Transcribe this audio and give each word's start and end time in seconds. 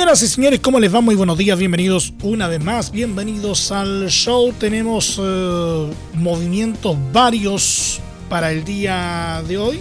Señoras 0.00 0.22
y 0.22 0.28
señores, 0.28 0.60
¿cómo 0.60 0.80
les 0.80 0.94
va? 0.94 1.02
Muy 1.02 1.14
buenos 1.14 1.36
días, 1.36 1.58
bienvenidos 1.58 2.14
una 2.22 2.48
vez 2.48 2.64
más, 2.64 2.90
bienvenidos 2.90 3.70
al 3.70 4.08
show. 4.08 4.50
Tenemos 4.58 5.20
eh, 5.22 5.90
movimientos 6.14 6.96
varios 7.12 8.00
para 8.30 8.50
el 8.50 8.64
día 8.64 9.42
de 9.46 9.58
hoy. 9.58 9.78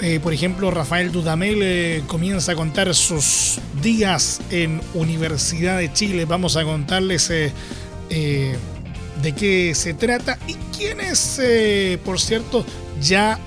Eh, 0.00 0.18
por 0.20 0.32
ejemplo, 0.32 0.72
Rafael 0.72 1.12
Dudamel 1.12 1.60
eh, 1.62 2.02
comienza 2.08 2.50
a 2.50 2.54
contar 2.56 2.92
sus 2.96 3.60
días 3.80 4.40
en 4.50 4.80
Universidad 4.94 5.78
de 5.78 5.92
Chile. 5.92 6.24
Vamos 6.24 6.56
a 6.56 6.64
contarles 6.64 7.28
de 7.28 7.52
qué 9.36 9.72
se 9.76 9.94
trata 9.94 10.36
y 10.48 10.54
quiénes, 10.76 11.40
por 12.04 12.18
cierto, 12.20 12.66
ya 13.00 13.38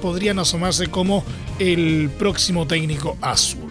podrían 0.00 0.38
asomarse 0.38 0.86
como 0.86 1.22
el 1.58 2.08
próximo 2.18 2.66
técnico 2.66 3.18
azul. 3.20 3.67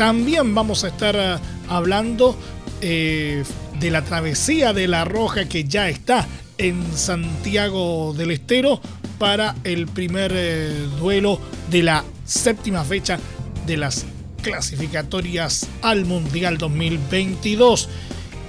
También 0.00 0.54
vamos 0.54 0.82
a 0.84 0.88
estar 0.88 1.14
eh, 1.14 1.36
hablando 1.68 2.34
eh, 2.80 3.44
de 3.78 3.90
la 3.90 4.02
travesía 4.02 4.72
de 4.72 4.88
la 4.88 5.04
Roja 5.04 5.46
que 5.46 5.64
ya 5.64 5.90
está 5.90 6.26
en 6.56 6.96
Santiago 6.96 8.14
del 8.14 8.30
Estero 8.30 8.80
para 9.18 9.56
el 9.62 9.86
primer 9.88 10.32
eh, 10.34 10.88
duelo 10.98 11.38
de 11.70 11.82
la 11.82 12.02
séptima 12.24 12.82
fecha 12.82 13.18
de 13.66 13.76
las 13.76 14.06
clasificatorias 14.42 15.68
al 15.82 16.06
Mundial 16.06 16.56
2022. 16.56 17.90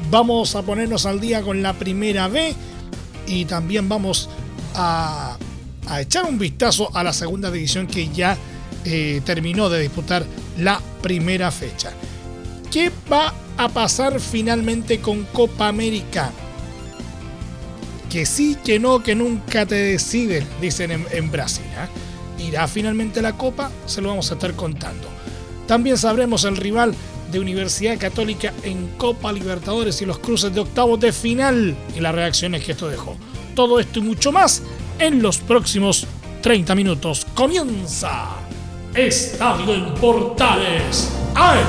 Vamos 0.09 0.55
a 0.55 0.61
ponernos 0.61 1.05
al 1.05 1.19
día 1.19 1.41
con 1.41 1.61
la 1.61 1.73
primera 1.73 2.29
B 2.29 2.55
y 3.27 3.43
también 3.43 3.89
vamos 3.89 4.29
a, 4.73 5.37
a 5.85 5.99
echar 5.99 6.23
un 6.23 6.39
vistazo 6.39 6.95
a 6.95 7.03
la 7.03 7.11
segunda 7.11 7.51
división 7.51 7.87
que 7.87 8.07
ya 8.07 8.37
eh, 8.85 9.21
terminó 9.23 9.69
de 9.69 9.81
disputar 9.81 10.25
la 10.57 10.81
primera 11.01 11.51
fecha. 11.51 11.91
¿Qué 12.71 12.91
va 13.11 13.33
a 13.57 13.69
pasar 13.69 14.19
finalmente 14.19 14.99
con 14.99 15.23
Copa 15.25 15.67
América? 15.67 16.31
Que 18.09 18.25
sí, 18.25 18.57
que 18.63 18.79
no, 18.79 19.03
que 19.03 19.15
nunca 19.15 19.65
te 19.65 19.75
deciden, 19.75 20.45
dicen 20.59 21.05
en, 21.11 21.31
Brasil. 21.31 21.65
¿eh? 21.65 22.43
¿Irá 22.43 22.67
finalmente 22.67 23.21
la 23.21 23.37
Copa? 23.37 23.71
Se 23.85 24.01
lo 24.01 24.09
vamos 24.09 24.31
a 24.31 24.33
estar 24.33 24.53
contando. 24.53 25.07
También 25.67 25.97
sabremos 25.97 26.43
el 26.43 26.57
rival 26.57 26.95
de 27.31 27.39
Universidad 27.39 27.97
Católica 27.97 28.53
en 28.63 28.89
Copa 28.97 29.31
Libertadores 29.31 30.01
y 30.01 30.05
los 30.05 30.19
cruces 30.19 30.53
de 30.53 30.59
octavos 30.61 30.99
de 30.99 31.13
final 31.13 31.75
y 31.95 31.99
las 31.99 32.13
reacciones 32.13 32.63
que 32.63 32.73
esto 32.73 32.89
dejó. 32.89 33.15
Todo 33.55 33.79
esto 33.79 33.99
y 33.99 34.03
mucho 34.03 34.31
más 34.31 34.63
en 34.99 35.21
los 35.21 35.37
próximos 35.37 36.05
30 36.41 36.75
minutos. 36.75 37.25
¡Comienza! 37.33 38.40
Estadio 38.95 39.73
en 39.73 39.93
Portales. 39.95 41.09
¡Ay! 41.33 41.59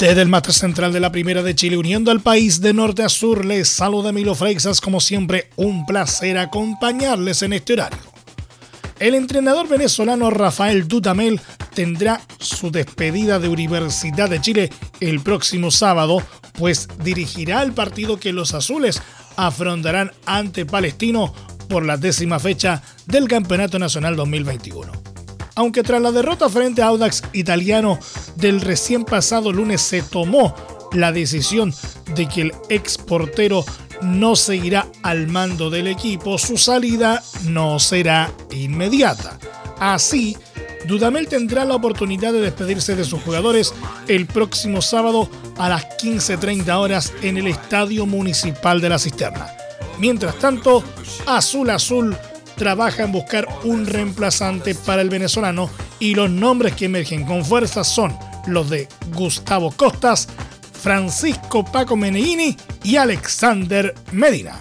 Desde 0.00 0.22
el 0.22 0.26
mate 0.26 0.52
central 0.52 0.92
de 0.92 0.98
la 0.98 1.12
Primera 1.12 1.44
de 1.44 1.54
Chile, 1.54 1.76
uniendo 1.76 2.10
al 2.10 2.20
país 2.20 2.60
de 2.60 2.72
norte 2.72 3.04
a 3.04 3.08
sur, 3.08 3.44
les 3.44 3.68
saluda 3.68 4.10
Milo 4.10 4.34
Freixas. 4.34 4.80
Como 4.80 4.98
siempre, 4.98 5.50
un 5.54 5.86
placer 5.86 6.36
acompañarles 6.36 7.42
en 7.42 7.52
este 7.52 7.74
horario. 7.74 8.11
El 9.02 9.16
entrenador 9.16 9.66
venezolano 9.66 10.30
Rafael 10.30 10.86
Dutamel 10.86 11.40
tendrá 11.74 12.20
su 12.38 12.70
despedida 12.70 13.40
de 13.40 13.48
Universidad 13.48 14.30
de 14.30 14.40
Chile 14.40 14.70
el 15.00 15.18
próximo 15.18 15.72
sábado 15.72 16.22
pues 16.52 16.86
dirigirá 17.02 17.64
el 17.64 17.72
partido 17.72 18.20
que 18.20 18.32
los 18.32 18.54
azules 18.54 19.02
afrontarán 19.34 20.12
ante 20.24 20.66
Palestino 20.66 21.34
por 21.68 21.84
la 21.84 21.96
décima 21.96 22.38
fecha 22.38 22.80
del 23.06 23.26
Campeonato 23.26 23.80
Nacional 23.80 24.14
2021. 24.14 24.92
Aunque 25.56 25.82
tras 25.82 26.00
la 26.00 26.12
derrota 26.12 26.48
frente 26.48 26.80
a 26.80 26.86
Audax 26.86 27.24
italiano 27.32 27.98
del 28.36 28.60
recién 28.60 29.04
pasado 29.04 29.52
lunes 29.52 29.82
se 29.82 30.02
tomó 30.02 30.54
la 30.92 31.10
decisión 31.10 31.74
de 32.14 32.28
que 32.28 32.42
el 32.42 32.52
ex 32.68 32.98
portero 32.98 33.64
no 34.02 34.36
seguirá 34.36 34.86
al 35.02 35.28
mando 35.28 35.70
del 35.70 35.86
equipo, 35.86 36.38
su 36.38 36.56
salida 36.56 37.22
no 37.44 37.78
será 37.78 38.32
inmediata. 38.50 39.38
Así, 39.78 40.36
Dudamel 40.86 41.28
tendrá 41.28 41.64
la 41.64 41.76
oportunidad 41.76 42.32
de 42.32 42.40
despedirse 42.40 42.96
de 42.96 43.04
sus 43.04 43.22
jugadores 43.22 43.72
el 44.08 44.26
próximo 44.26 44.82
sábado 44.82 45.28
a 45.56 45.68
las 45.68 45.84
15.30 45.98 46.72
horas 46.76 47.12
en 47.22 47.36
el 47.36 47.46
Estadio 47.46 48.06
Municipal 48.06 48.80
de 48.80 48.88
la 48.88 48.98
Cisterna. 48.98 49.46
Mientras 49.98 50.38
tanto, 50.38 50.82
Azul 51.26 51.70
Azul 51.70 52.16
trabaja 52.56 53.04
en 53.04 53.12
buscar 53.12 53.46
un 53.64 53.86
reemplazante 53.86 54.74
para 54.74 55.02
el 55.02 55.10
venezolano 55.10 55.70
y 56.00 56.14
los 56.14 56.30
nombres 56.30 56.74
que 56.74 56.86
emergen 56.86 57.24
con 57.24 57.44
fuerza 57.44 57.84
son 57.84 58.16
los 58.46 58.68
de 58.70 58.88
Gustavo 59.14 59.70
Costas, 59.70 60.28
Francisco 60.72 61.64
Paco 61.64 61.96
Meneghini 61.96 62.56
y 62.84 62.96
Alexander 62.96 63.94
Medina. 64.12 64.60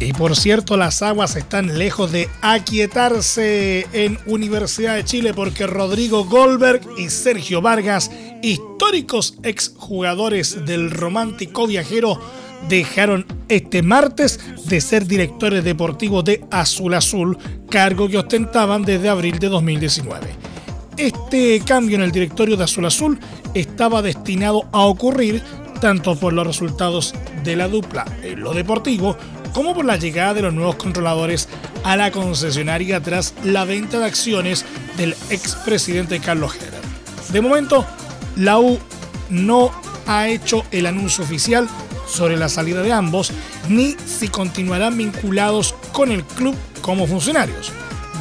Y 0.00 0.14
por 0.14 0.36
cierto, 0.36 0.78
las 0.78 1.02
aguas 1.02 1.36
están 1.36 1.76
lejos 1.76 2.12
de 2.12 2.30
aquietarse 2.40 3.86
en 3.92 4.18
Universidad 4.24 4.94
de 4.94 5.04
Chile 5.04 5.34
porque 5.34 5.66
Rodrigo 5.66 6.24
Goldberg 6.24 6.80
y 6.96 7.10
Sergio 7.10 7.60
Vargas, 7.60 8.10
históricos 8.42 9.34
exjugadores 9.42 10.64
del 10.64 10.92
romántico 10.92 11.66
viajero, 11.66 12.18
dejaron 12.68 13.26
este 13.48 13.82
martes 13.82 14.40
de 14.66 14.80
ser 14.80 15.06
directores 15.06 15.64
deportivos 15.64 16.24
de 16.24 16.44
Azul 16.50 16.94
Azul, 16.94 17.38
cargo 17.70 18.08
que 18.08 18.18
ostentaban 18.18 18.82
desde 18.82 19.08
abril 19.08 19.38
de 19.38 19.48
2019. 19.48 20.26
Este 20.96 21.60
cambio 21.64 21.96
en 21.96 22.02
el 22.02 22.10
directorio 22.10 22.56
de 22.56 22.64
Azul 22.64 22.86
Azul 22.86 23.18
estaba 23.54 24.02
destinado 24.02 24.68
a 24.72 24.80
ocurrir 24.80 25.42
tanto 25.80 26.16
por 26.16 26.32
los 26.32 26.46
resultados 26.46 27.14
de 27.44 27.56
la 27.56 27.68
dupla 27.68 28.04
en 28.22 28.40
lo 28.40 28.52
deportivo 28.52 29.16
como 29.52 29.74
por 29.74 29.84
la 29.84 29.96
llegada 29.96 30.34
de 30.34 30.42
los 30.42 30.54
nuevos 30.54 30.76
controladores 30.76 31.48
a 31.84 31.96
la 31.96 32.10
concesionaria 32.10 33.00
tras 33.00 33.34
la 33.44 33.64
venta 33.64 33.98
de 33.98 34.06
acciones 34.06 34.64
del 34.96 35.12
expresidente 35.30 36.20
Carlos 36.20 36.54
Heller. 36.56 36.80
De 37.32 37.40
momento, 37.40 37.86
la 38.36 38.58
U 38.58 38.78
no 39.30 39.70
ha 40.06 40.28
hecho 40.28 40.64
el 40.70 40.86
anuncio 40.86 41.24
oficial 41.24 41.68
sobre 42.08 42.36
la 42.36 42.48
salida 42.48 42.82
de 42.82 42.92
ambos, 42.92 43.32
ni 43.68 43.96
si 44.06 44.28
continuarán 44.28 44.96
vinculados 44.96 45.74
con 45.92 46.10
el 46.10 46.24
club 46.24 46.56
como 46.80 47.06
funcionarios. 47.06 47.72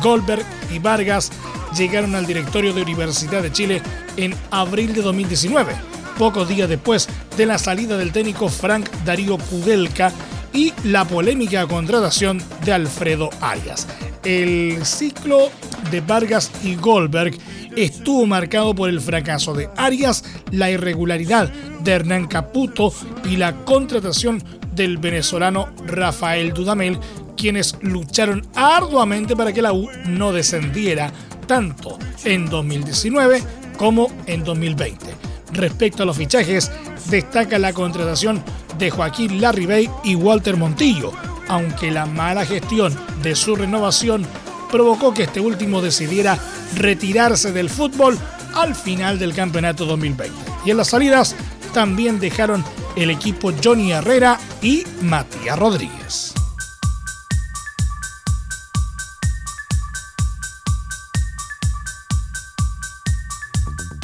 Goldberg 0.01 0.45
y 0.71 0.79
Vargas 0.79 1.31
llegaron 1.75 2.15
al 2.15 2.25
directorio 2.25 2.73
de 2.73 2.81
Universidad 2.81 3.41
de 3.41 3.51
Chile 3.51 3.81
en 4.17 4.35
abril 4.51 4.93
de 4.93 5.01
2019, 5.01 5.73
pocos 6.17 6.47
días 6.47 6.69
después 6.69 7.07
de 7.35 7.45
la 7.45 7.57
salida 7.57 7.97
del 7.97 8.11
técnico 8.11 8.49
Frank 8.49 8.89
Darío 9.05 9.37
Kudelka 9.37 10.11
y 10.53 10.73
la 10.83 11.05
polémica 11.05 11.67
contratación 11.67 12.41
de 12.63 12.73
Alfredo 12.73 13.29
Arias. 13.41 13.87
El 14.23 14.85
ciclo 14.85 15.51
de 15.91 16.01
Vargas 16.01 16.51
y 16.63 16.75
Goldberg 16.75 17.37
estuvo 17.75 18.25
marcado 18.25 18.73
por 18.73 18.89
el 18.89 19.01
fracaso 19.01 19.53
de 19.53 19.69
Arias, 19.77 20.23
la 20.51 20.71
irregularidad 20.71 21.49
de 21.81 21.91
Hernán 21.91 22.27
Caputo 22.27 22.93
y 23.23 23.37
la 23.37 23.53
contratación 23.65 24.43
del 24.73 24.97
venezolano 24.97 25.69
Rafael 25.85 26.53
Dudamel, 26.53 26.99
quienes 27.35 27.77
lucharon 27.81 28.45
arduamente 28.55 29.35
para 29.35 29.53
que 29.53 29.61
la 29.61 29.73
U 29.73 29.89
no 30.07 30.33
descendiera 30.33 31.11
tanto 31.45 31.97
en 32.25 32.49
2019 32.49 33.41
como 33.77 34.07
en 34.25 34.43
2020. 34.43 35.05
Respecto 35.53 36.03
a 36.03 36.05
los 36.05 36.17
fichajes, 36.17 36.71
destaca 37.09 37.57
la 37.57 37.73
contratación 37.73 38.43
de 38.77 38.89
Joaquín 38.89 39.41
Larribey 39.41 39.89
y 40.03 40.15
Walter 40.15 40.57
Montillo, 40.57 41.11
aunque 41.47 41.91
la 41.91 42.05
mala 42.05 42.45
gestión 42.45 42.95
de 43.23 43.35
su 43.35 43.55
renovación 43.55 44.25
provocó 44.71 45.13
que 45.13 45.23
este 45.23 45.39
último 45.39 45.81
decidiera 45.81 46.37
retirarse 46.75 47.51
del 47.51 47.69
fútbol 47.69 48.17
al 48.55 48.75
final 48.75 49.19
del 49.19 49.33
campeonato 49.33 49.85
2020. 49.85 50.35
Y 50.65 50.71
en 50.71 50.77
las 50.77 50.89
salidas 50.89 51.35
también 51.73 52.19
dejaron 52.19 52.63
el 52.95 53.09
equipo 53.09 53.51
Johnny 53.63 53.91
Herrera 53.91 54.39
y 54.61 54.83
Matías 55.01 55.57
Rodríguez. 55.57 56.33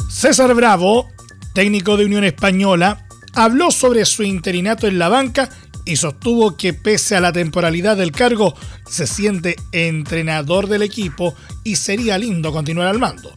César 0.10 0.54
Bravo, 0.54 1.10
técnico 1.54 1.98
de 1.98 2.06
Unión 2.06 2.24
Española, 2.24 3.06
habló 3.34 3.72
sobre 3.72 4.06
su 4.06 4.24
interinato 4.24 4.88
en 4.88 4.98
la 5.00 5.10
banca 5.10 5.50
y 5.86 5.98
sostuvo 5.98 6.56
que 6.56 6.74
pese 6.74 7.16
a 7.16 7.20
la 7.20 7.32
temporalidad 7.34 7.98
del 7.98 8.12
cargo, 8.12 8.56
se 8.86 9.08
siente 9.08 9.56
entrenador 9.72 10.68
del 10.68 10.82
equipo 10.82 11.36
y 11.64 11.76
sería 11.76 12.18
lindo 12.18 12.52
continuar 12.52 12.88
al 12.88 13.00
mando. 13.00 13.36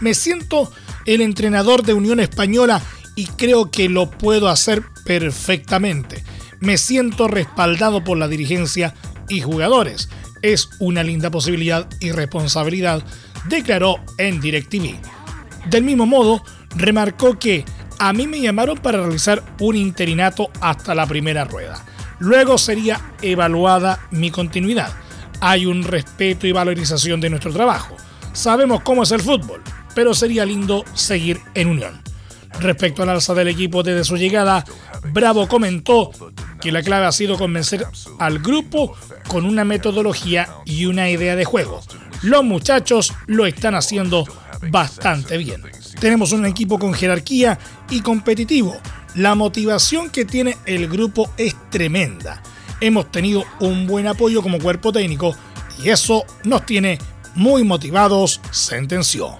Me 0.00 0.14
siento 0.14 0.70
el 1.06 1.20
entrenador 1.20 1.82
de 1.82 1.94
Unión 1.94 2.20
Española 2.20 2.82
y 3.14 3.26
creo 3.26 3.70
que 3.70 3.88
lo 3.88 4.10
puedo 4.10 4.48
hacer 4.48 4.82
perfectamente. 5.04 6.22
Me 6.60 6.78
siento 6.78 7.28
respaldado 7.28 8.04
por 8.04 8.18
la 8.18 8.28
dirigencia 8.28 8.94
y 9.28 9.40
jugadores. 9.40 10.08
Es 10.42 10.68
una 10.80 11.02
linda 11.02 11.30
posibilidad 11.30 11.88
y 12.00 12.12
responsabilidad, 12.12 13.02
declaró 13.48 13.96
en 14.18 14.40
DirecTV. 14.40 14.96
Del 15.70 15.84
mismo 15.84 16.06
modo, 16.06 16.42
remarcó 16.76 17.38
que 17.38 17.64
a 17.98 18.12
mí 18.12 18.26
me 18.26 18.40
llamaron 18.40 18.78
para 18.78 18.98
realizar 18.98 19.42
un 19.60 19.76
interinato 19.76 20.50
hasta 20.60 20.94
la 20.94 21.06
primera 21.06 21.44
rueda. 21.44 21.84
Luego 22.18 22.58
sería 22.58 23.00
evaluada 23.22 24.06
mi 24.10 24.30
continuidad. 24.30 24.92
Hay 25.40 25.66
un 25.66 25.82
respeto 25.82 26.46
y 26.46 26.52
valorización 26.52 27.20
de 27.20 27.30
nuestro 27.30 27.52
trabajo. 27.52 27.96
Sabemos 28.32 28.82
cómo 28.82 29.02
es 29.02 29.10
el 29.12 29.20
fútbol, 29.20 29.62
pero 29.94 30.14
sería 30.14 30.44
lindo 30.44 30.84
seguir 30.94 31.40
en 31.54 31.68
unión. 31.68 32.02
Respecto 32.60 33.02
al 33.02 33.10
alza 33.10 33.34
del 33.34 33.48
equipo 33.48 33.82
desde 33.82 34.04
su 34.04 34.16
llegada, 34.16 34.64
Bravo 35.12 35.46
comentó 35.46 36.10
que 36.60 36.72
la 36.72 36.82
clave 36.82 37.06
ha 37.06 37.12
sido 37.12 37.36
convencer 37.36 37.86
al 38.18 38.38
grupo 38.38 38.96
con 39.28 39.44
una 39.44 39.64
metodología 39.64 40.48
y 40.64 40.86
una 40.86 41.10
idea 41.10 41.36
de 41.36 41.44
juego. 41.44 41.82
Los 42.22 42.44
muchachos 42.44 43.12
lo 43.26 43.46
están 43.46 43.74
haciendo 43.74 44.24
bastante 44.70 45.36
bien. 45.36 45.62
Tenemos 46.00 46.32
un 46.32 46.44
equipo 46.44 46.78
con 46.78 46.92
jerarquía 46.92 47.58
y 47.90 48.00
competitivo. 48.00 48.76
La 49.14 49.34
motivación 49.34 50.10
que 50.10 50.24
tiene 50.24 50.56
el 50.66 50.88
grupo 50.88 51.30
es 51.36 51.54
tremenda. 51.70 52.42
Hemos 52.80 53.10
tenido 53.10 53.44
un 53.60 53.86
buen 53.86 54.06
apoyo 54.06 54.42
como 54.42 54.58
cuerpo 54.58 54.92
técnico 54.92 55.34
y 55.82 55.88
eso 55.88 56.24
nos 56.44 56.66
tiene 56.66 56.98
muy 57.34 57.64
motivados, 57.64 58.40
sentenció. 58.50 59.36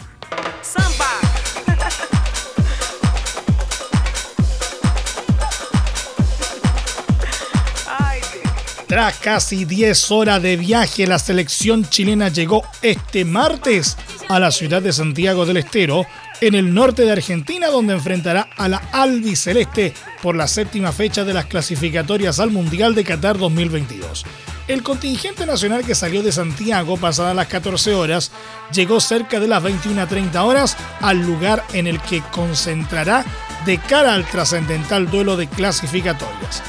Tras 8.86 9.16
casi 9.16 9.64
10 9.64 10.10
horas 10.12 10.40
de 10.40 10.56
viaje, 10.56 11.08
la 11.08 11.18
selección 11.18 11.84
chilena 11.90 12.28
llegó 12.28 12.62
este 12.82 13.24
martes 13.24 13.96
a 14.28 14.38
la 14.38 14.52
ciudad 14.52 14.80
de 14.80 14.92
Santiago 14.92 15.44
del 15.44 15.56
Estero, 15.56 16.06
en 16.40 16.54
el 16.54 16.74
norte 16.74 17.02
de 17.02 17.12
Argentina, 17.12 17.68
donde 17.68 17.94
enfrentará 17.94 18.48
a 18.56 18.68
la 18.68 18.78
albiceleste 18.92 19.94
por 20.22 20.36
la 20.36 20.48
séptima 20.48 20.92
fecha 20.92 21.24
de 21.24 21.34
las 21.34 21.46
clasificatorias 21.46 22.40
al 22.40 22.50
Mundial 22.50 22.94
de 22.94 23.04
Qatar 23.04 23.38
2022. 23.38 24.24
El 24.68 24.82
contingente 24.82 25.46
nacional 25.46 25.84
que 25.84 25.94
salió 25.94 26.22
de 26.22 26.32
Santiago 26.32 26.96
pasadas 26.96 27.36
las 27.36 27.46
14 27.46 27.94
horas 27.94 28.32
llegó 28.72 28.98
cerca 29.00 29.38
de 29.38 29.46
las 29.46 29.62
21.30 29.62 30.36
horas 30.42 30.76
al 31.00 31.20
lugar 31.20 31.64
en 31.72 31.86
el 31.86 32.00
que 32.00 32.20
concentrará 32.32 33.24
de 33.64 33.78
cara 33.78 34.14
al 34.14 34.28
trascendental 34.28 35.08
duelo 35.08 35.36
de 35.36 35.46
clasificatorias. 35.46 36.62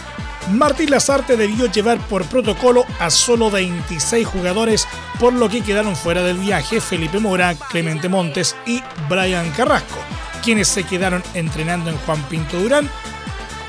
Martín 0.51 0.91
Lazarte 0.91 1.35
debió 1.35 1.65
llevar 1.71 1.99
por 2.07 2.25
protocolo 2.25 2.85
a 2.99 3.09
solo 3.09 3.51
26 3.51 4.25
jugadores, 4.25 4.87
por 5.19 5.33
lo 5.33 5.49
que 5.49 5.61
quedaron 5.61 5.95
fuera 5.95 6.23
del 6.23 6.37
viaje 6.37 6.79
Felipe 6.79 7.19
Mora, 7.19 7.55
Clemente 7.69 8.07
Montes 8.07 8.55
y 8.65 8.81
Brian 9.09 9.51
Carrasco, 9.51 9.99
quienes 10.43 10.67
se 10.67 10.83
quedaron 10.83 11.21
entrenando 11.33 11.89
en 11.89 11.97
Juan 11.97 12.21
Pinto 12.23 12.59
Durán 12.59 12.89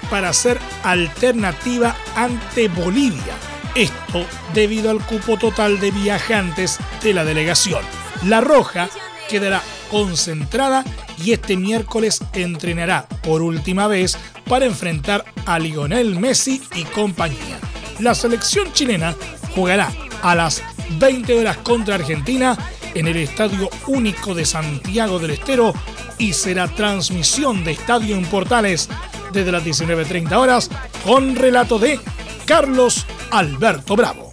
para 0.09 0.33
ser 0.33 0.59
alternativa 0.85 1.97
ante 2.15 2.69
Bolivia. 2.69 3.35
Esto 3.75 4.25
debido 4.55 4.91
al 4.91 5.05
cupo 5.05 5.37
total 5.37 5.81
de 5.81 5.91
viajantes 5.91 6.79
de 7.03 7.13
la 7.13 7.25
delegación. 7.25 7.83
La 8.25 8.41
Roja 8.41 8.89
quedará 9.29 9.63
concentrada 9.91 10.85
y 11.23 11.33
este 11.33 11.57
miércoles 11.57 12.21
entrenará 12.33 13.07
por 13.23 13.43
última 13.43 13.87
vez 13.87 14.19
para 14.49 14.67
enfrentar 14.67 15.25
a 15.47 15.59
Lionel 15.59 16.19
Messi 16.19 16.63
y 16.75 16.85
compañía. 16.85 17.59
La 18.01 18.15
selección 18.15 18.73
chilena 18.73 19.15
jugará 19.55 19.93
a 20.23 20.35
las 20.35 20.63
20 20.99 21.39
horas 21.39 21.57
contra 21.59 21.97
Argentina 21.97 22.57
en 22.95 23.07
el 23.07 23.17
Estadio 23.17 23.69
Único 23.87 24.35
de 24.35 24.45
Santiago 24.45 25.19
del 25.19 25.33
Estero 25.33 25.75
y 26.19 26.33
será 26.33 26.69
transmisión 26.69 27.65
de 27.65 27.73
Estadio 27.73 28.17
en 28.17 28.25
Portales 28.25 28.89
desde 29.33 29.53
las 29.53 29.65
19.30 29.65 30.33
horas 30.37 30.71
con 31.05 31.37
relato 31.37 31.79
de 31.79 32.01
Carlos 32.47 33.07
Alberto 33.31 33.95
Bravo. 33.95 34.28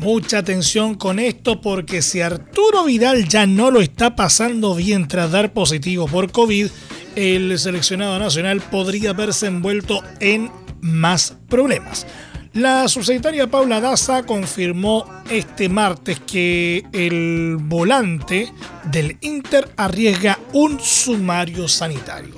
Mucha 0.00 0.38
atención 0.38 0.94
con 0.94 1.18
esto 1.18 1.60
porque 1.60 2.00
si 2.00 2.22
Arturo 2.22 2.84
Vidal 2.84 3.28
ya 3.28 3.46
no 3.46 3.70
lo 3.70 3.82
está 3.82 4.16
pasando 4.16 4.74
bien 4.74 5.06
tras 5.08 5.30
dar 5.30 5.52
positivo 5.52 6.08
por 6.08 6.32
COVID, 6.32 6.68
el 7.16 7.58
seleccionado 7.58 8.18
nacional 8.18 8.62
podría 8.62 9.12
verse 9.12 9.48
envuelto 9.48 10.02
en 10.20 10.50
más 10.80 11.36
problemas. 11.50 12.06
La 12.54 12.88
subsecretaria 12.88 13.50
Paula 13.50 13.78
Daza 13.82 14.22
confirmó 14.22 15.04
este 15.28 15.68
martes 15.68 16.18
que 16.20 16.82
el 16.92 17.58
volante 17.60 18.50
del 18.90 19.18
Inter 19.20 19.68
arriesga 19.76 20.38
un 20.54 20.80
sumario 20.80 21.68
sanitario. 21.68 22.34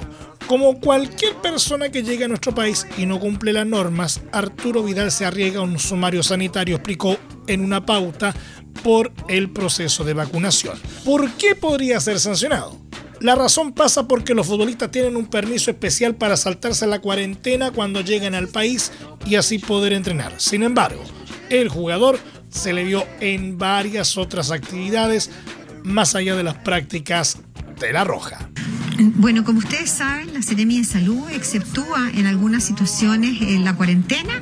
Como 0.49 0.81
cualquier 0.81 1.37
persona 1.37 1.91
que 1.91 2.03
llegue 2.03 2.25
a 2.25 2.29
nuestro 2.29 2.53
país 2.53 2.87
y 2.99 3.07
no 3.07 3.21
cumple 3.21 3.53
las 3.53 3.67
normas, 3.67 4.21
Arturo 4.33 4.83
Vidal 4.83 5.13
se 5.13 5.25
arriesga 5.25 5.61
a 5.61 5.63
un 5.63 5.79
sumario 5.79 6.25
sanitario, 6.25 6.77
explicó 6.77 7.17
en 7.47 7.63
una 7.63 7.85
pauta 7.85 8.35
por 8.83 9.13
el 9.29 9.51
proceso 9.51 10.05
de 10.05 10.15
vacunación. 10.15 10.79
¿Por 11.05 11.31
qué 11.33 11.55
podría 11.55 12.01
ser 12.01 12.19
sancionado? 12.21 12.81
La 13.21 13.37
razón 13.37 13.73
pasa 13.73 14.09
porque 14.09 14.35
los 14.35 14.49
futbolistas 14.49 14.91
tienen 14.91 15.17
un 15.17 15.27
permiso 15.27 15.71
especial 15.71 16.17
para 16.17 16.37
saltarse 16.37 16.89
la 16.89 17.01
cuarentena 17.01 17.71
cuando 17.71 18.01
llegan 18.01 18.35
al 18.35 18.49
país 18.49 18.91
y 19.25 19.37
así 19.37 19.59
poder 19.61 19.93
entrenar. 19.93 20.35
Sin 20.39 20.65
embargo, 20.65 21.03
el 21.49 21.69
jugador 21.69 22.19
se 22.49 22.73
le 22.73 22.83
vio 22.83 23.07
en 23.21 23.59
varias 23.59 24.19
otras 24.19 24.51
actividades 24.51 25.31
más 25.85 26.17
allá 26.17 26.35
de 26.35 26.43
las 26.43 26.57
prácticas 26.57 27.39
de 27.79 27.93
la 27.93 28.03
roja. 28.03 28.51
Bueno, 28.99 29.45
como 29.45 29.59
ustedes 29.59 29.91
saben, 29.91 30.32
la 30.43 30.49
Seremi 30.49 30.79
de 30.79 30.85
Salud 30.85 31.23
exceptúa 31.31 32.11
en 32.17 32.27
algunas 32.27 32.65
situaciones 32.65 33.41
en 33.43 33.65
la 33.65 33.77
cuarentena. 33.77 34.33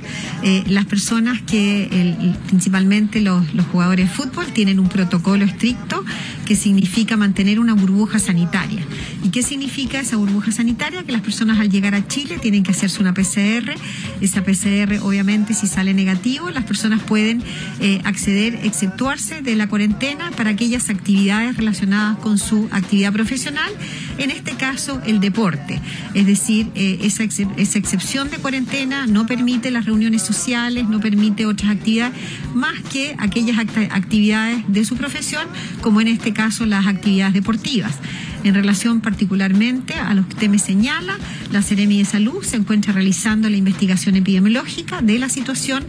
Eh, 0.43 0.65
las 0.67 0.87
personas 0.87 1.43
que, 1.43 2.35
principalmente 2.47 3.21
los, 3.21 3.45
jugadores 3.71 4.09
de 4.09 4.15
fútbol, 4.15 4.47
tienen 4.47 4.81
un 4.81 4.89
protocolo 4.89 5.45
estricto 5.45 6.03
que 6.47 6.57
significa 6.57 7.19
mantener 7.19 7.61
una 7.61 7.75
burbuja 7.75 8.19
sanitaria. 8.19 8.83
¿Y 9.23 9.29
qué 9.29 9.43
significa 9.43 10.01
esa 10.01 10.17
burbuja 10.17 10.53
sanitaria? 10.53 11.05
Que 11.05 11.13
las 11.13 11.21
personas 11.21 11.61
al 11.61 11.69
llegar 11.69 11.95
a 11.95 12.09
Chile 12.09 12.39
tienen 12.41 12.63
que 12.63 12.71
hacerse 12.71 13.03
una 13.03 13.13
PCR. 13.13 13.75
Esa 14.23 14.43
PCR, 14.43 15.01
obviamente, 15.03 15.53
si 15.53 15.67
sale 15.67 15.93
negativo, 15.93 16.49
las 16.49 16.65
personas 16.65 17.03
pueden 17.03 17.43
eh, 17.81 18.01
acceder, 18.05 18.59
exceptuarse 18.65 19.43
de 19.43 19.55
la 19.55 19.69
cuarentena 19.69 20.31
para 20.31 20.51
aquellas 20.51 20.89
actividades 20.89 21.59
relacionadas 21.59 22.17
con 22.19 22.39
su 22.39 22.69
actividad 22.71 23.13
profesional. 23.13 23.71
En 24.17 24.31
este 24.31 24.53
caso, 24.53 25.03
el 25.07 25.21
deporte. 25.21 25.81
Es 26.15 26.27
decir, 26.27 26.71
eh, 26.75 26.99
esa, 27.03 27.23
excepción 27.25 28.31
de 28.31 28.39
cuarentena 28.39 29.07
no 29.07 29.27
permite 29.27 29.71
las 29.71 29.87
reuniones 29.87 30.23
sociales, 30.23 30.89
no 30.89 31.01
permite 31.01 31.47
otras 31.47 31.71
actividades, 31.71 32.15
más 32.55 32.81
que 32.93 33.15
aquellas 33.19 33.59
actividades 33.59 34.65
de 34.69 34.85
su 34.85 34.97
profesión, 34.97 35.47
como 35.81 36.01
en 36.01 36.09
este 36.09 36.33
caso 36.33 36.67
las 36.67 36.87
actividades 36.87 37.35
deportivas. 37.35 37.95
En 38.43 38.55
relación 38.55 39.01
particularmente 39.01 39.95
a 39.95 40.15
lo 40.15 40.27
que 40.27 40.35
usted 40.35 40.49
me 40.49 40.59
señala, 40.59 41.19
la 41.53 41.63
Seremi 41.63 41.99
de 41.99 42.07
Salud 42.07 42.43
se 42.43 42.57
encuentra 42.57 42.93
realizando 42.93 43.51
la 43.51 43.57
investigación 43.57 44.17
epidemiológica 44.17 45.03
de 45.03 45.19
la 45.19 45.29
situación 45.29 45.85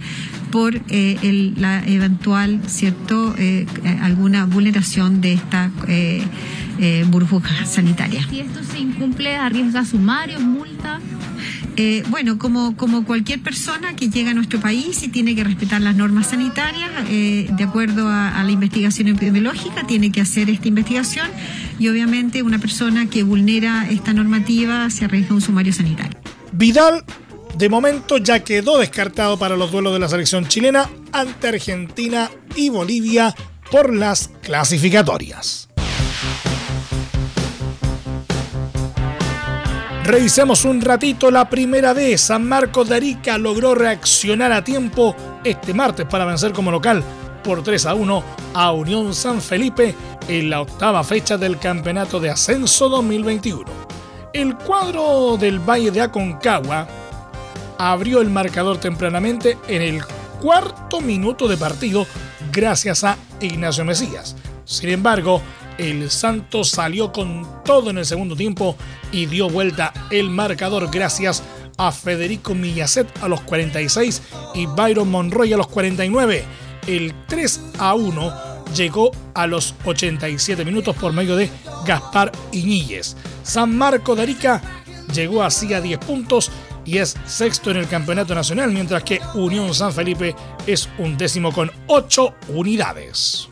por 0.51 0.79
eh, 0.89 1.53
la 1.57 1.83
eventual, 1.87 2.61
¿cierto?, 2.67 3.33
eh, 3.37 3.65
alguna 4.01 4.45
vulneración 4.45 5.21
de 5.21 5.33
esta 5.33 5.71
eh, 6.79 7.05
burbuja 7.07 7.65
sanitaria. 7.65 8.25
Si 8.29 8.39
esto 8.39 8.63
se 8.63 8.79
incumple, 8.79 9.35
arriesga 9.35 9.85
sumarios, 9.85 10.41
multas. 10.41 11.01
Eh, 11.77 12.03
bueno, 12.09 12.37
como, 12.37 12.75
como 12.75 13.05
cualquier 13.05 13.39
persona 13.41 13.95
que 13.95 14.09
llega 14.09 14.31
a 14.31 14.33
nuestro 14.33 14.59
país 14.59 15.03
y 15.03 15.07
tiene 15.07 15.35
que 15.35 15.43
respetar 15.43 15.79
las 15.81 15.95
normas 15.95 16.27
sanitarias, 16.27 16.89
eh, 17.09 17.49
de 17.51 17.63
acuerdo 17.63 18.07
a, 18.07 18.43
la 18.43 18.51
investigación 18.51 19.09
epidemiológica, 19.09 19.85
tiene 19.85 20.11
que 20.11 20.21
hacer 20.21 20.49
esta 20.49 20.67
investigación 20.67 21.27
y 21.79 21.87
obviamente 21.87 22.41
una 22.41 22.59
persona 22.59 23.05
que 23.05 23.23
vulnera 23.23 23.87
esta 23.89 24.13
normativa 24.13 24.89
se 24.89 25.05
arriesga 25.05 25.35
un 25.35 25.41
sumario 25.41 25.73
sanitario. 25.73 26.17
Vidal 26.51 27.03
de 27.61 27.69
momento 27.69 28.17
ya 28.17 28.43
quedó 28.43 28.79
descartado 28.79 29.37
para 29.37 29.55
los 29.55 29.71
duelos 29.71 29.93
de 29.93 29.99
la 29.99 30.09
selección 30.09 30.47
chilena 30.47 30.89
ante 31.11 31.49
Argentina 31.49 32.31
y 32.55 32.69
Bolivia 32.69 33.35
por 33.69 33.93
las 33.93 34.31
clasificatorias. 34.41 35.69
Revisemos 40.03 40.65
un 40.65 40.81
ratito 40.81 41.29
la 41.29 41.51
primera 41.51 41.93
vez. 41.93 42.21
San 42.21 42.49
Marcos 42.49 42.89
de 42.89 42.95
Arica 42.95 43.37
logró 43.37 43.75
reaccionar 43.75 44.51
a 44.51 44.63
tiempo 44.63 45.15
este 45.43 45.75
martes 45.75 46.07
para 46.07 46.25
vencer 46.25 46.53
como 46.53 46.71
local 46.71 47.03
por 47.43 47.61
3 47.61 47.85
a 47.85 47.93
1 47.93 48.23
a 48.55 48.71
Unión 48.71 49.13
San 49.13 49.39
Felipe 49.39 49.93
en 50.27 50.49
la 50.49 50.61
octava 50.61 51.03
fecha 51.03 51.37
del 51.37 51.59
Campeonato 51.59 52.19
de 52.19 52.31
Ascenso 52.31 52.89
2021. 52.89 53.65
El 54.33 54.55
cuadro 54.55 55.37
del 55.37 55.59
Valle 55.59 55.91
de 55.91 56.01
Aconcagua 56.01 56.87
abrió 57.89 58.21
el 58.21 58.29
marcador 58.29 58.77
tempranamente 58.79 59.57
en 59.67 59.81
el 59.81 60.03
cuarto 60.39 61.01
minuto 61.01 61.47
de 61.47 61.57
partido 61.57 62.05
gracias 62.51 63.03
a 63.03 63.17
Ignacio 63.39 63.83
Mesías. 63.83 64.35
Sin 64.65 64.89
embargo, 64.89 65.41
el 65.79 66.11
Santos 66.11 66.69
salió 66.69 67.11
con 67.11 67.63
todo 67.65 67.89
en 67.89 67.97
el 67.97 68.05
segundo 68.05 68.35
tiempo 68.35 68.75
y 69.11 69.25
dio 69.25 69.49
vuelta 69.49 69.93
el 70.11 70.29
marcador 70.29 70.91
gracias 70.91 71.41
a 71.77 71.91
Federico 71.91 72.53
Millacet 72.53 73.07
a 73.23 73.27
los 73.27 73.41
46 73.41 74.21
y 74.53 74.67
Byron 74.67 75.09
Monroy 75.09 75.51
a 75.53 75.57
los 75.57 75.67
49. 75.67 76.43
El 76.85 77.15
3 77.27 77.61
a 77.79 77.95
1 77.95 78.33
llegó 78.75 79.11
a 79.33 79.47
los 79.47 79.73
87 79.85 80.63
minutos 80.65 80.95
por 80.97 81.13
medio 81.13 81.35
de 81.35 81.49
Gaspar 81.85 82.31
Iñiguez. 82.51 83.15
San 83.41 83.75
Marco 83.75 84.15
de 84.15 84.21
Arica 84.21 84.61
llegó 85.13 85.41
así 85.41 85.73
a 85.73 85.81
10 85.81 85.97
puntos 85.99 86.51
y 86.85 86.97
es 86.97 87.15
sexto 87.25 87.71
en 87.71 87.77
el 87.77 87.87
campeonato 87.87 88.35
nacional, 88.35 88.71
mientras 88.71 89.03
que 89.03 89.19
Unión 89.33 89.73
San 89.73 89.93
Felipe 89.93 90.35
es 90.65 90.89
un 90.97 91.17
décimo 91.17 91.51
con 91.51 91.71
8 91.87 92.35
unidades. 92.49 93.49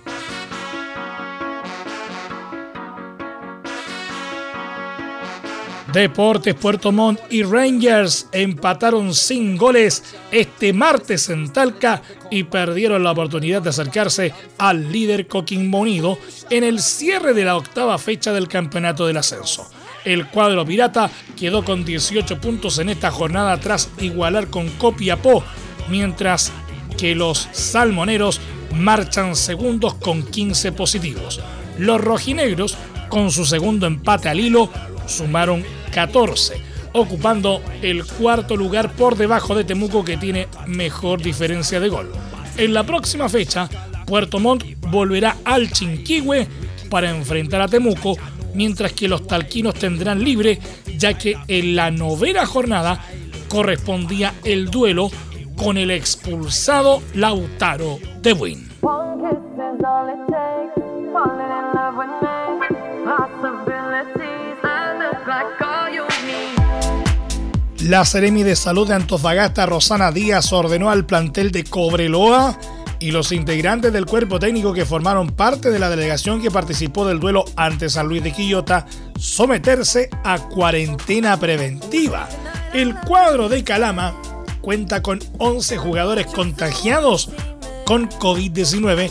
Deportes 5.93 6.53
Puerto 6.53 6.91
Montt 6.91 7.19
y 7.31 7.41
Rangers 7.41 8.27
empataron 8.31 9.15
sin 9.15 9.57
goles 9.57 10.03
este 10.31 10.71
martes 10.71 11.29
en 11.29 11.51
Talca 11.51 12.03
y 12.29 12.43
perdieron 12.43 13.03
la 13.03 13.11
oportunidad 13.11 13.63
de 13.63 13.69
acercarse 13.69 14.31
al 14.59 14.91
líder 14.91 15.27
Coquimbo 15.27 15.79
Unido 15.79 16.19
en 16.51 16.63
el 16.63 16.79
cierre 16.79 17.33
de 17.33 17.43
la 17.43 17.57
octava 17.57 17.97
fecha 17.97 18.31
del 18.31 18.47
campeonato 18.47 19.07
del 19.07 19.17
ascenso. 19.17 19.67
El 20.05 20.27
cuadro 20.27 20.65
pirata 20.65 21.09
quedó 21.37 21.63
con 21.63 21.85
18 21.85 22.39
puntos 22.39 22.79
en 22.79 22.89
esta 22.89 23.11
jornada 23.11 23.59
tras 23.59 23.89
igualar 23.99 24.47
con 24.47 24.69
Copiapó, 24.69 25.43
mientras 25.89 26.51
que 26.97 27.15
los 27.15 27.49
salmoneros 27.51 28.39
marchan 28.75 29.35
segundos 29.35 29.95
con 29.95 30.23
15 30.23 30.71
positivos. 30.71 31.41
Los 31.77 32.01
rojinegros, 32.01 32.77
con 33.09 33.31
su 33.31 33.45
segundo 33.45 33.87
empate 33.87 34.29
al 34.29 34.39
hilo, 34.39 34.69
sumaron 35.07 35.63
14, 35.93 36.61
ocupando 36.93 37.61
el 37.81 38.05
cuarto 38.05 38.55
lugar 38.55 38.91
por 38.93 39.15
debajo 39.15 39.55
de 39.55 39.63
Temuco 39.63 40.03
que 40.03 40.17
tiene 40.17 40.47
mejor 40.67 41.21
diferencia 41.21 41.79
de 41.79 41.89
gol. 41.89 42.11
En 42.57 42.73
la 42.73 42.83
próxima 42.83 43.29
fecha, 43.29 43.69
Puerto 44.05 44.39
Montt 44.39 44.65
volverá 44.89 45.37
al 45.45 45.71
Chinquihue 45.71 46.47
para 46.89 47.09
enfrentar 47.09 47.61
a 47.61 47.67
Temuco, 47.67 48.17
mientras 48.53 48.93
que 48.93 49.07
los 49.07 49.27
talquinos 49.27 49.75
tendrán 49.75 50.23
libre, 50.23 50.59
ya 50.97 51.17
que 51.17 51.37
en 51.47 51.75
la 51.75 51.91
novena 51.91 52.45
jornada 52.45 53.03
correspondía 53.47 54.33
el 54.43 54.69
duelo 54.69 55.09
con 55.55 55.77
el 55.77 55.91
expulsado 55.91 57.01
Lautaro 57.13 57.99
de 58.21 58.33
Buin. 58.33 58.69
La 67.87 68.05
Seremi 68.05 68.43
de 68.43 68.55
Salud 68.55 68.87
de 68.87 68.93
Antofagasta, 68.93 69.65
Rosana 69.65 70.11
Díaz, 70.11 70.53
ordenó 70.53 70.89
al 70.91 71.05
plantel 71.05 71.51
de 71.51 71.63
Cobreloa 71.63 72.57
y 72.99 73.11
los 73.11 73.31
integrantes 73.31 73.93
del 73.93 74.05
cuerpo 74.05 74.39
técnico 74.39 74.73
que 74.73 74.85
formaron 74.85 75.29
parte 75.29 75.71
de 75.71 75.79
la 75.79 75.89
delegación 75.89 76.41
que 76.41 76.51
participó 76.51 77.07
del 77.07 77.19
duelo 77.19 77.45
ante 77.55 77.89
San 77.89 78.07
Luis 78.07 78.23
de 78.23 78.33
Quillota 78.33 78.85
someterse 79.17 80.09
a 80.23 80.39
cuarentena 80.39 81.39
preventiva. 81.39 82.27
El 82.73 82.95
cuadro 82.95 83.49
de 83.49 83.63
Calama 83.63 84.15
cuenta 84.61 85.01
con 85.01 85.19
11 85.37 85.77
jugadores 85.77 86.27
contagiados 86.27 87.29
con 87.85 88.09
COVID-19, 88.09 89.09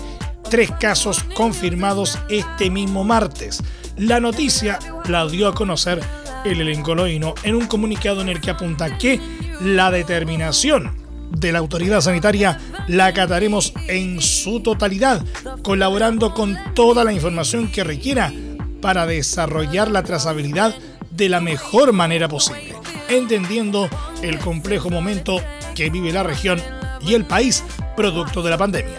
tres 0.49 0.71
casos 0.78 1.25
confirmados 1.35 2.18
este 2.28 2.71
mismo 2.71 3.04
martes. 3.04 3.62
La 3.97 4.21
noticia 4.21 4.78
la 5.09 5.26
dio 5.26 5.49
a 5.49 5.54
conocer 5.54 6.00
el 6.45 6.61
elenco 6.61 6.95
loíno 6.95 7.35
en 7.42 7.57
un 7.57 7.66
comunicado 7.66 8.21
en 8.21 8.28
el 8.28 8.40
que 8.40 8.50
apunta 8.50 8.97
que 8.99 9.21
la 9.61 9.90
determinación 9.90 11.08
de 11.30 11.52
la 11.52 11.58
autoridad 11.58 12.00
sanitaria 12.00 12.58
la 12.88 13.06
acataremos 13.06 13.73
en 13.88 14.20
su 14.20 14.61
totalidad, 14.61 15.25
colaborando 15.62 16.35
con 16.35 16.56
toda 16.75 17.04
la 17.04 17.12
información 17.12 17.70
que 17.70 17.85
requiera 17.85 18.32
para 18.80 19.06
desarrollar 19.06 19.90
la 19.90 20.02
trazabilidad 20.02 20.75
de 21.11 21.28
la 21.28 21.40
mejor 21.40 21.92
manera 21.92 22.28
posible, 22.28 22.75
entendiendo 23.08 23.88
el 24.23 24.38
complejo 24.38 24.90
momento 24.90 25.40
que 25.75 25.90
vive 25.90 26.12
la 26.12 26.23
región 26.23 26.61
y 27.00 27.14
el 27.14 27.25
país 27.25 27.64
producto 27.97 28.42
de 28.42 28.50
la 28.50 28.58
pandemia. 28.58 28.99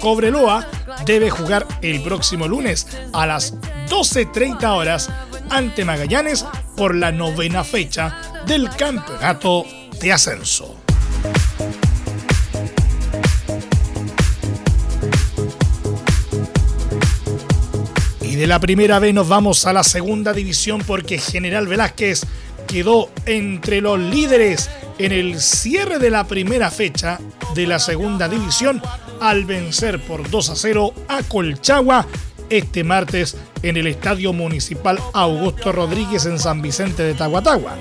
Cobreloa 0.00 0.66
debe 1.04 1.30
jugar 1.30 1.66
el 1.82 2.02
próximo 2.02 2.48
lunes 2.48 2.86
a 3.12 3.26
las 3.26 3.54
12.30 3.88 4.64
horas 4.70 5.10
ante 5.50 5.84
Magallanes 5.84 6.46
por 6.76 6.94
la 6.94 7.12
novena 7.12 7.64
fecha 7.64 8.42
del 8.46 8.70
campeonato 8.70 9.64
de 10.00 10.12
ascenso. 10.12 10.76
De 18.40 18.46
la 18.46 18.58
primera 18.58 18.98
vez 18.98 19.12
nos 19.12 19.28
vamos 19.28 19.66
a 19.66 19.72
la 19.74 19.84
segunda 19.84 20.32
división 20.32 20.80
porque 20.86 21.18
General 21.18 21.68
Velázquez 21.68 22.22
quedó 22.66 23.10
entre 23.26 23.82
los 23.82 24.00
líderes 24.00 24.70
en 24.96 25.12
el 25.12 25.38
cierre 25.38 25.98
de 25.98 26.08
la 26.08 26.26
primera 26.26 26.70
fecha 26.70 27.20
de 27.54 27.66
la 27.66 27.78
segunda 27.78 28.30
división 28.30 28.80
al 29.20 29.44
vencer 29.44 30.00
por 30.00 30.30
2 30.30 30.48
a 30.48 30.56
0 30.56 30.94
a 31.08 31.22
Colchagua 31.24 32.06
este 32.48 32.82
martes 32.82 33.36
en 33.62 33.76
el 33.76 33.86
Estadio 33.86 34.32
Municipal 34.32 34.98
Augusto 35.12 35.70
Rodríguez 35.70 36.24
en 36.24 36.38
San 36.38 36.62
Vicente 36.62 37.02
de 37.02 37.12
Tahuatagua. 37.12 37.76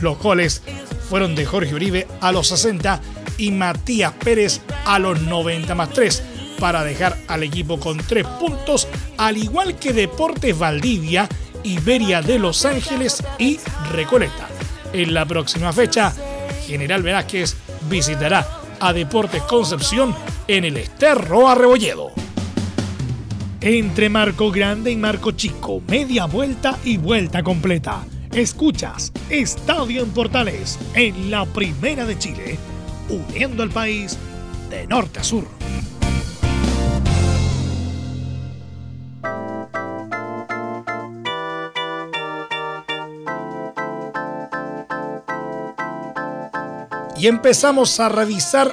Los 0.00 0.18
goles 0.20 0.62
fueron 1.10 1.34
de 1.34 1.44
Jorge 1.44 1.74
Uribe 1.74 2.06
a 2.22 2.32
los 2.32 2.48
60 2.48 2.98
y 3.36 3.50
Matías 3.50 4.14
Pérez 4.14 4.62
a 4.86 4.98
los 4.98 5.20
90 5.20 5.74
más 5.74 5.90
3 5.90 6.22
para 6.58 6.84
dejar 6.84 7.16
al 7.28 7.42
equipo 7.42 7.78
con 7.78 7.98
3 7.98 8.26
puntos, 8.40 8.88
al 9.16 9.36
igual 9.36 9.76
que 9.76 9.92
Deportes 9.92 10.58
Valdivia, 10.58 11.28
Iberia 11.64 12.22
de 12.22 12.38
Los 12.38 12.64
Ángeles 12.64 13.22
y 13.38 13.58
Recoleta. 13.92 14.48
En 14.92 15.14
la 15.14 15.26
próxima 15.26 15.72
fecha, 15.72 16.12
General 16.66 17.02
Velázquez 17.02 17.56
visitará 17.88 18.46
a 18.80 18.92
Deportes 18.92 19.42
Concepción 19.42 20.14
en 20.46 20.64
el 20.64 20.76
Esterro 20.76 21.48
Arrebolledo 21.48 22.12
entre 23.60 24.08
Marco 24.08 24.50
Grande 24.50 24.90
y 24.90 24.96
Marco 24.96 25.32
Chico, 25.32 25.82
media 25.88 26.26
vuelta 26.26 26.78
y 26.84 26.96
vuelta 26.96 27.42
completa. 27.42 28.04
Escuchas 28.32 29.12
Estadio 29.30 30.02
en 30.02 30.10
Portales 30.10 30.78
en 30.94 31.30
la 31.30 31.44
Primera 31.44 32.04
de 32.04 32.18
Chile, 32.18 32.58
uniendo 33.08 33.62
al 33.62 33.70
país 33.70 34.16
de 34.70 34.86
norte 34.86 35.20
a 35.20 35.24
sur. 35.24 35.44
Y 47.18 47.26
empezamos 47.26 47.98
a 47.98 48.08
revisar 48.08 48.72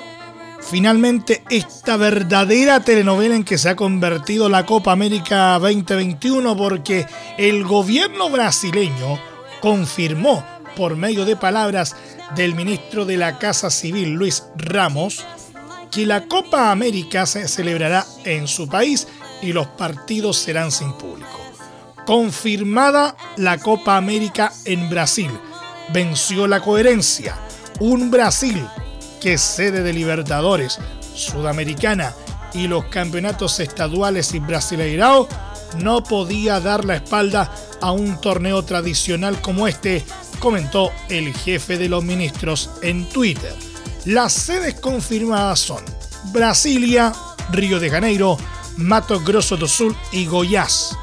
finalmente 0.62 1.44
esta 1.50 1.98
verdadera 1.98 2.80
telenovela 2.80 3.36
en 3.36 3.44
que 3.44 3.58
se 3.58 3.70
ha 3.70 3.75
convertido 3.75 4.50
la 4.50 4.66
Copa 4.66 4.92
América 4.92 5.58
2021 5.60 6.56
porque 6.56 7.08
el 7.38 7.64
gobierno 7.64 8.30
brasileño 8.30 9.20
confirmó 9.62 10.46
por 10.75 10.96
medio 10.96 11.25
de 11.25 11.36
palabras 11.36 11.96
del 12.36 12.54
ministro 12.54 13.06
de 13.06 13.18
la 13.18 13.40
Casa 13.40 13.70
Civil, 13.72 14.12
Luis 14.12 14.44
Ramos, 14.58 15.24
que 15.90 16.06
la 16.06 16.25
Copa 16.25 16.72
América 16.72 17.25
se 17.25 17.48
celebrará 17.48 18.06
en 18.25 18.48
su 18.48 18.68
país 18.68 19.08
y 19.42 19.54
los 19.54 19.68
partidos 19.68 20.38
serán 20.38 20.72
sin 20.72 20.94
público. 20.94 21.40
Confirmada 22.06 23.16
la 23.38 23.58
Copa 23.58 23.98
América 23.98 24.52
en 24.66 24.88
Brasil. 24.90 25.32
Venció 25.92 26.48
la 26.48 26.62
coherencia. 26.62 27.36
Un 27.79 28.10
Brasil 28.10 28.65
que 29.22 29.38
sede 29.38 29.84
de 29.84 29.91
Libertadores, 29.91 30.79
Sudamericana 31.13 32.13
y 32.53 32.67
los 32.67 32.86
campeonatos 32.86 33.60
estaduales 33.60 34.34
y 34.34 34.39
brasileirao 34.39 35.27
no 35.79 36.03
podía 36.03 36.62
dar 36.62 36.86
la 36.86 36.96
espalda 36.96 37.53
a 37.82 37.91
un 37.91 38.20
torneo 38.22 38.63
tradicional 38.63 39.41
como 39.41 39.67
este, 39.67 40.05
comentó 40.39 40.91
el 41.10 41.34
jefe 41.34 41.77
de 41.77 41.89
los 41.89 42.03
ministros 42.03 42.70
en 42.82 43.10
Twitter. 43.10 43.53
Las 44.05 44.32
sedes 44.32 44.75
confirmadas 44.75 45.60
son 45.60 45.84
Brasilia, 46.32 47.12
Río 47.51 47.79
de 47.79 47.89
Janeiro, 47.89 48.38
Mato 48.77 49.20
Grosso 49.20 49.58
do 49.58 49.67
Sul 49.67 49.96
y 50.13 50.25
Goiás. 50.25 50.98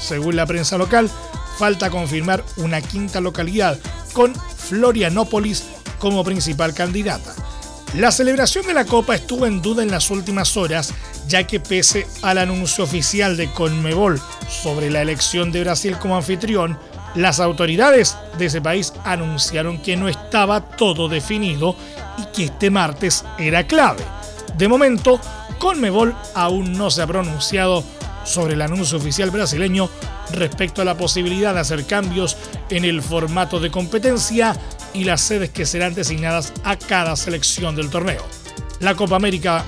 Según 0.00 0.36
la 0.36 0.46
prensa 0.46 0.78
local, 0.78 1.10
falta 1.58 1.90
confirmar 1.90 2.42
una 2.56 2.80
quinta 2.80 3.20
localidad 3.20 3.78
con 4.12 4.34
Florianópolis 4.34 5.64
como 5.98 6.24
principal 6.24 6.74
candidata. 6.74 7.34
La 7.94 8.10
celebración 8.10 8.66
de 8.66 8.74
la 8.74 8.84
Copa 8.84 9.14
estuvo 9.14 9.46
en 9.46 9.62
duda 9.62 9.82
en 9.82 9.90
las 9.90 10.10
últimas 10.10 10.56
horas, 10.56 10.92
ya 11.28 11.46
que 11.46 11.60
pese 11.60 12.06
al 12.22 12.38
anuncio 12.38 12.84
oficial 12.84 13.36
de 13.36 13.50
Conmebol 13.50 14.20
sobre 14.48 14.90
la 14.90 15.02
elección 15.02 15.50
de 15.52 15.62
Brasil 15.62 15.96
como 15.98 16.16
anfitrión, 16.16 16.78
las 17.14 17.40
autoridades 17.40 18.16
de 18.36 18.46
ese 18.46 18.60
país 18.60 18.92
anunciaron 19.04 19.78
que 19.78 19.96
no 19.96 20.08
estaba 20.08 20.60
todo 20.60 21.08
definido 21.08 21.74
y 22.18 22.26
que 22.36 22.44
este 22.44 22.70
martes 22.70 23.24
era 23.38 23.66
clave. 23.66 24.04
De 24.58 24.68
momento, 24.68 25.18
Conmebol 25.58 26.14
aún 26.34 26.72
no 26.72 26.90
se 26.90 27.00
ha 27.00 27.06
pronunciado 27.06 27.82
sobre 28.24 28.54
el 28.54 28.62
anuncio 28.62 28.98
oficial 28.98 29.30
brasileño 29.30 29.88
respecto 30.32 30.82
a 30.82 30.84
la 30.84 30.96
posibilidad 30.96 31.54
de 31.54 31.60
hacer 31.60 31.86
cambios 31.86 32.36
en 32.68 32.84
el 32.84 33.00
formato 33.00 33.60
de 33.60 33.70
competencia 33.70 34.56
y 34.96 35.04
las 35.04 35.20
sedes 35.20 35.50
que 35.50 35.66
serán 35.66 35.94
designadas 35.94 36.52
a 36.64 36.76
cada 36.76 37.14
selección 37.16 37.76
del 37.76 37.90
torneo. 37.90 38.24
La 38.80 38.94
Copa 38.94 39.16
América 39.16 39.64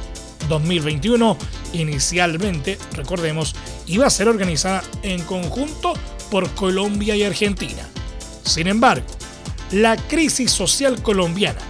2021 0.49 1.37
inicialmente, 1.75 2.79
recordemos, 2.93 3.55
iba 3.87 4.07
a 4.07 4.11
ser 4.11 4.29
organizada 4.29 4.83
en 5.03 5.23
conjunto 5.23 5.93
por 6.31 6.51
Colombia 6.55 7.15
y 7.15 7.25
Argentina. 7.25 7.87
Sin 8.43 8.67
embargo, 8.67 9.07
la 9.73 9.97
crisis 9.97 10.51
social 10.51 11.03
colombiana 11.03 11.61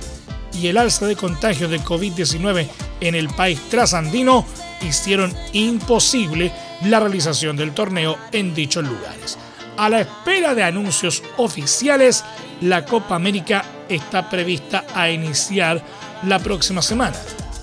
y 0.52 0.68
el 0.68 0.78
alza 0.78 1.06
de 1.06 1.16
contagios 1.16 1.70
de 1.70 1.80
COVID-19 1.80 2.68
en 3.00 3.14
el 3.14 3.28
país 3.28 3.60
trasandino 3.68 4.46
hicieron 4.82 5.34
imposible 5.52 6.52
la 6.84 7.00
realización 7.00 7.56
del 7.56 7.72
torneo 7.72 8.16
en 8.32 8.54
dichos 8.54 8.84
lugares. 8.84 9.36
A 9.78 9.88
la 9.88 10.00
espera 10.00 10.56
de 10.56 10.64
anuncios 10.64 11.22
oficiales, 11.36 12.24
la 12.60 12.84
Copa 12.84 13.14
América 13.14 13.64
está 13.88 14.28
prevista 14.28 14.84
a 14.92 15.08
iniciar 15.08 15.80
la 16.24 16.40
próxima 16.40 16.82
semana, 16.82 17.16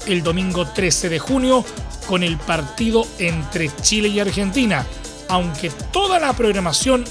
el 0.08 0.24
domingo 0.24 0.66
13 0.66 1.10
de 1.10 1.20
junio, 1.20 1.66
con 2.08 2.24
el 2.24 2.38
partido 2.38 3.06
entre 3.20 3.70
Chile 3.82 4.08
y 4.08 4.22
Argentina, 4.22 4.86
aunque 5.28 5.70
toda 5.92 6.18
la 6.18 6.32
programación 6.32 7.04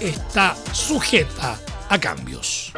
está 0.00 0.56
sujeta 0.72 1.56
a 1.88 2.00
cambios. 2.00 2.72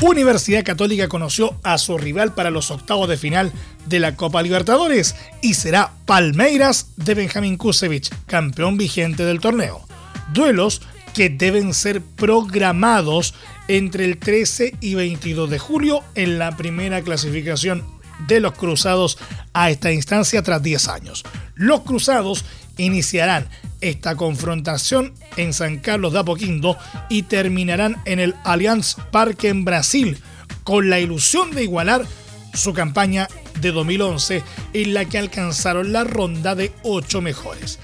Universidad 0.00 0.62
Católica 0.62 1.08
conoció 1.08 1.58
a 1.64 1.76
su 1.76 1.98
rival 1.98 2.32
para 2.32 2.52
los 2.52 2.70
octavos 2.70 3.08
de 3.08 3.16
final 3.16 3.52
de 3.86 3.98
la 3.98 4.14
Copa 4.14 4.42
Libertadores 4.42 5.16
y 5.42 5.54
será 5.54 5.92
Palmeiras 6.06 6.90
de 6.96 7.14
Benjamín 7.14 7.56
Kusevich, 7.56 8.10
campeón 8.26 8.76
vigente 8.76 9.24
del 9.24 9.40
torneo. 9.40 9.80
Duelos 10.32 10.82
que 11.14 11.30
deben 11.30 11.74
ser 11.74 12.00
programados 12.00 13.34
entre 13.66 14.04
el 14.04 14.18
13 14.18 14.76
y 14.80 14.94
22 14.94 15.50
de 15.50 15.58
julio 15.58 16.04
en 16.14 16.38
la 16.38 16.56
primera 16.56 17.02
clasificación 17.02 17.84
de 18.28 18.38
los 18.38 18.52
Cruzados 18.52 19.18
a 19.52 19.70
esta 19.70 19.90
instancia 19.90 20.42
tras 20.42 20.62
10 20.62 20.88
años. 20.88 21.24
Los 21.56 21.80
Cruzados 21.80 22.44
iniciarán 22.76 23.48
esta 23.80 24.16
confrontación 24.16 25.12
en 25.36 25.52
San 25.52 25.78
Carlos 25.78 26.12
de 26.12 26.20
Apoquindo 26.20 26.76
y 27.08 27.22
terminarán 27.22 28.00
en 28.04 28.20
el 28.20 28.34
Allianz 28.44 28.96
Parque 29.10 29.48
en 29.48 29.64
Brasil 29.64 30.18
con 30.64 30.90
la 30.90 31.00
ilusión 31.00 31.50
de 31.52 31.64
igualar 31.64 32.04
su 32.54 32.72
campaña 32.72 33.28
de 33.60 33.72
2011 33.72 34.42
en 34.72 34.94
la 34.94 35.04
que 35.04 35.18
alcanzaron 35.18 35.92
la 35.92 36.04
ronda 36.04 36.54
de 36.54 36.72
8 36.82 37.20
mejores. 37.20 37.78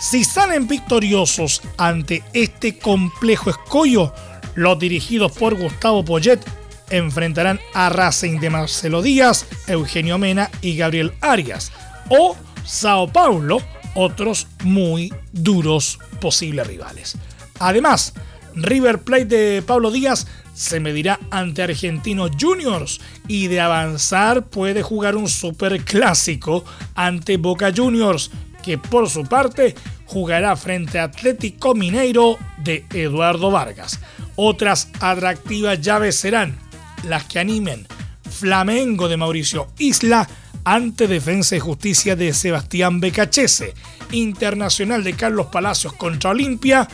Si 0.00 0.24
salen 0.24 0.66
victoriosos 0.66 1.62
ante 1.76 2.22
este 2.32 2.78
complejo 2.78 3.50
escollo, 3.50 4.14
los 4.54 4.78
dirigidos 4.78 5.32
por 5.32 5.56
Gustavo 5.56 6.04
Poyet 6.04 6.40
enfrentarán 6.88 7.60
a 7.74 7.88
Racing 7.88 8.40
de 8.40 8.50
Marcelo 8.50 9.02
Díaz, 9.02 9.46
Eugenio 9.66 10.18
Mena 10.18 10.50
y 10.60 10.76
Gabriel 10.76 11.12
Arias, 11.20 11.70
o 12.08 12.36
Sao 12.64 13.12
Paulo 13.12 13.60
otros 13.94 14.46
muy 14.64 15.12
duros 15.32 15.98
posibles 16.20 16.66
rivales. 16.66 17.16
Además, 17.58 18.14
River 18.54 19.00
Plate 19.00 19.24
de 19.26 19.62
Pablo 19.62 19.90
Díaz 19.90 20.26
se 20.54 20.80
medirá 20.80 21.18
ante 21.30 21.62
Argentinos 21.62 22.32
Juniors 22.38 23.00
y 23.28 23.46
de 23.46 23.60
avanzar 23.60 24.46
puede 24.46 24.82
jugar 24.82 25.16
un 25.16 25.28
super 25.28 25.82
clásico 25.84 26.64
ante 26.94 27.36
Boca 27.36 27.72
Juniors, 27.74 28.30
que 28.62 28.76
por 28.76 29.08
su 29.08 29.24
parte 29.24 29.74
jugará 30.06 30.56
frente 30.56 30.98
a 30.98 31.04
Atlético 31.04 31.74
Mineiro 31.74 32.36
de 32.58 32.84
Eduardo 32.92 33.50
Vargas. 33.50 34.00
Otras 34.36 34.88
atractivas 35.00 35.80
llaves 35.80 36.16
serán 36.16 36.58
las 37.04 37.24
que 37.24 37.38
animen 37.38 37.86
Flamengo 38.28 39.08
de 39.08 39.16
Mauricio 39.16 39.68
Isla 39.78 40.28
ante 40.64 41.06
Defensa 41.06 41.56
y 41.56 41.60
Justicia 41.60 42.16
de 42.16 42.32
Sebastián 42.32 43.00
Becachese, 43.00 43.74
Internacional 44.12 45.04
de 45.04 45.14
Carlos 45.14 45.46
Palacios 45.46 45.92
contra 45.92 46.30
Olimpia, 46.30 46.88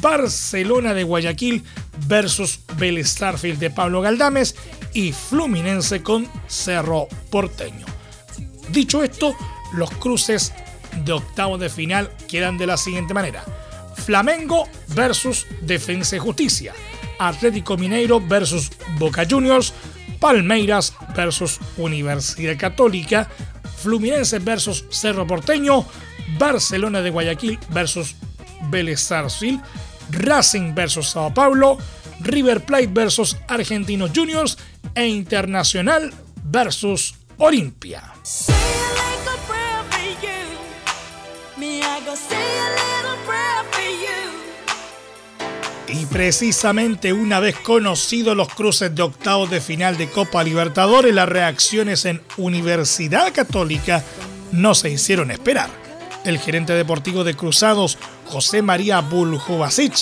Barcelona 0.00 0.94
de 0.94 1.04
Guayaquil 1.04 1.64
versus 2.06 2.60
Vélez 2.76 3.18
de 3.58 3.70
Pablo 3.70 4.00
Galdames 4.00 4.54
y 4.92 5.12
Fluminense 5.12 6.02
con 6.02 6.28
Cerro 6.46 7.08
Porteño. 7.30 7.86
Dicho 8.70 9.02
esto, 9.02 9.34
los 9.72 9.90
cruces 9.92 10.52
de 11.04 11.12
octavo 11.12 11.58
de 11.58 11.70
final 11.70 12.10
quedan 12.28 12.58
de 12.58 12.66
la 12.66 12.76
siguiente 12.76 13.14
manera. 13.14 13.44
Flamengo 13.94 14.68
versus 14.94 15.46
Defensa 15.62 16.16
y 16.16 16.18
Justicia. 16.18 16.74
Atlético 17.18 17.76
Mineiro 17.76 18.20
versus 18.20 18.70
Boca 18.98 19.26
Juniors. 19.28 19.72
Palmeiras 20.20 20.94
versus 21.14 21.60
Universidad 21.76 22.56
Católica, 22.56 23.28
Fluminense 23.76 24.38
versus 24.38 24.84
Cerro 24.90 25.26
Porteño, 25.26 25.84
Barcelona 26.38 27.00
de 27.00 27.10
Guayaquil 27.10 27.58
versus 27.70 28.16
Vélez 28.70 29.08
Racing 30.10 30.74
versus 30.74 31.08
Sao 31.10 31.32
Paulo, 31.32 31.78
River 32.20 32.64
Plate 32.64 32.90
versus 32.92 33.36
Argentinos 33.46 34.10
Juniors 34.14 34.58
e 34.94 35.06
Internacional 35.06 36.12
versus 36.44 37.14
Olimpia. 37.38 38.12
Y 45.90 46.04
precisamente 46.06 47.12
una 47.12 47.40
vez 47.40 47.56
conocidos 47.56 48.36
los 48.36 48.48
cruces 48.48 48.94
de 48.94 49.02
octavos 49.02 49.50
de 49.50 49.60
final 49.60 49.96
de 49.96 50.08
Copa 50.08 50.44
Libertadores, 50.44 51.14
las 51.14 51.28
reacciones 51.28 52.04
en 52.04 52.20
Universidad 52.36 53.32
Católica 53.32 54.04
no 54.52 54.74
se 54.74 54.90
hicieron 54.90 55.30
esperar. 55.30 55.70
El 56.24 56.38
gerente 56.38 56.74
deportivo 56.74 57.24
de 57.24 57.34
Cruzados, 57.34 57.96
José 58.26 58.60
María 58.60 59.00
Buljubasic, 59.00 59.94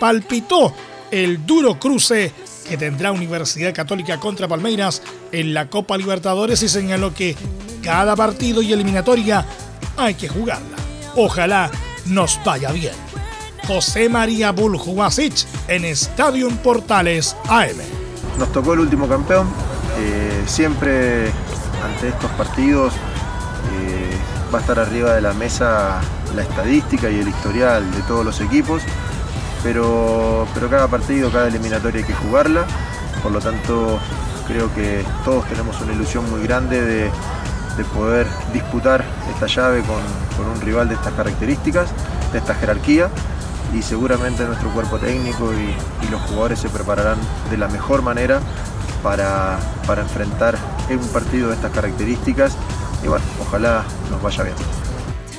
palpitó 0.00 0.74
el 1.12 1.46
duro 1.46 1.78
cruce 1.78 2.32
que 2.68 2.76
tendrá 2.76 3.12
Universidad 3.12 3.74
Católica 3.74 4.18
contra 4.18 4.48
Palmeiras 4.48 5.02
en 5.30 5.54
la 5.54 5.68
Copa 5.68 5.96
Libertadores 5.96 6.62
y 6.62 6.68
señaló 6.68 7.14
que 7.14 7.36
cada 7.82 8.16
partido 8.16 8.62
y 8.62 8.72
eliminatoria 8.72 9.44
hay 9.96 10.14
que 10.14 10.28
jugarla. 10.28 10.76
Ojalá 11.14 11.70
nos 12.06 12.40
vaya 12.44 12.72
bien. 12.72 13.09
José 13.70 14.08
María 14.08 14.50
Buljubasic 14.50 15.46
en 15.68 15.84
Estadio 15.84 16.50
Portales 16.50 17.36
AM. 17.48 17.76
Nos 18.36 18.50
tocó 18.50 18.72
el 18.74 18.80
último 18.80 19.06
campeón. 19.06 19.46
Eh, 19.96 20.42
siempre 20.44 21.26
ante 21.80 22.08
estos 22.08 22.32
partidos 22.32 22.92
eh, 22.94 24.10
va 24.52 24.58
a 24.58 24.60
estar 24.60 24.76
arriba 24.80 25.14
de 25.14 25.20
la 25.20 25.34
mesa 25.34 26.00
la 26.34 26.42
estadística 26.42 27.08
y 27.10 27.20
el 27.20 27.28
historial 27.28 27.88
de 27.92 28.02
todos 28.08 28.24
los 28.24 28.40
equipos, 28.40 28.82
pero, 29.62 30.48
pero 30.52 30.68
cada 30.68 30.88
partido, 30.88 31.30
cada 31.30 31.46
eliminatoria 31.46 32.00
hay 32.00 32.06
que 32.08 32.14
jugarla, 32.14 32.66
por 33.22 33.30
lo 33.30 33.38
tanto 33.38 34.00
creo 34.48 34.74
que 34.74 35.04
todos 35.24 35.48
tenemos 35.48 35.80
una 35.80 35.92
ilusión 35.92 36.28
muy 36.28 36.42
grande 36.42 36.84
de, 36.84 37.10
poder 37.94 38.26
disputar 38.52 39.04
esta 39.32 39.46
llave 39.46 39.82
con, 39.82 40.46
un 40.46 40.60
rival 40.60 40.88
de 40.88 40.96
estas 40.96 41.14
características, 41.14 41.88
de 42.32 42.38
esta 42.38 42.54
jerarquía 42.56 43.08
y 43.74 43.82
seguramente 43.82 44.44
nuestro 44.44 44.70
cuerpo 44.70 44.98
técnico 44.98 45.52
y, 45.52 46.10
los 46.10 46.20
jugadores 46.22 46.58
se 46.58 46.68
prepararán 46.68 47.18
de 47.50 47.56
la 47.56 47.68
mejor 47.68 48.02
manera 48.02 48.40
para, 49.00 49.60
para 49.86 50.02
enfrentar 50.02 50.58
un 50.90 51.08
partido 51.08 51.48
de 51.48 51.54
estas 51.54 51.70
características 51.70 52.56
y 53.04 53.06
bueno, 53.06 53.24
ojalá 53.40 53.84
nos 54.10 54.20
vaya 54.20 54.42
bien. 54.42 54.56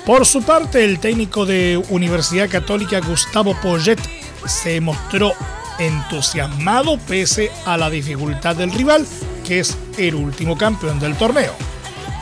Por 0.06 0.26
su 0.26 0.42
parte, 0.42 0.84
el 0.86 1.00
técnico 1.00 1.46
de 1.46 1.84
Universidad 1.90 2.50
Católica 2.50 3.02
Gustavo 3.02 3.54
Poyet 3.62 4.00
se 4.46 4.80
mostró 4.82 5.34
entusiasmado 5.78 6.98
pese 7.00 7.52
a 7.66 7.78
la 7.78 7.90
dificultad 7.90 8.56
del 8.56 8.72
rival, 8.72 9.06
que 9.46 9.60
es 9.60 9.78
el 9.98 10.16
último 10.16 10.58
campeón 10.58 11.00
del 11.00 11.16
torneo. 11.16 11.54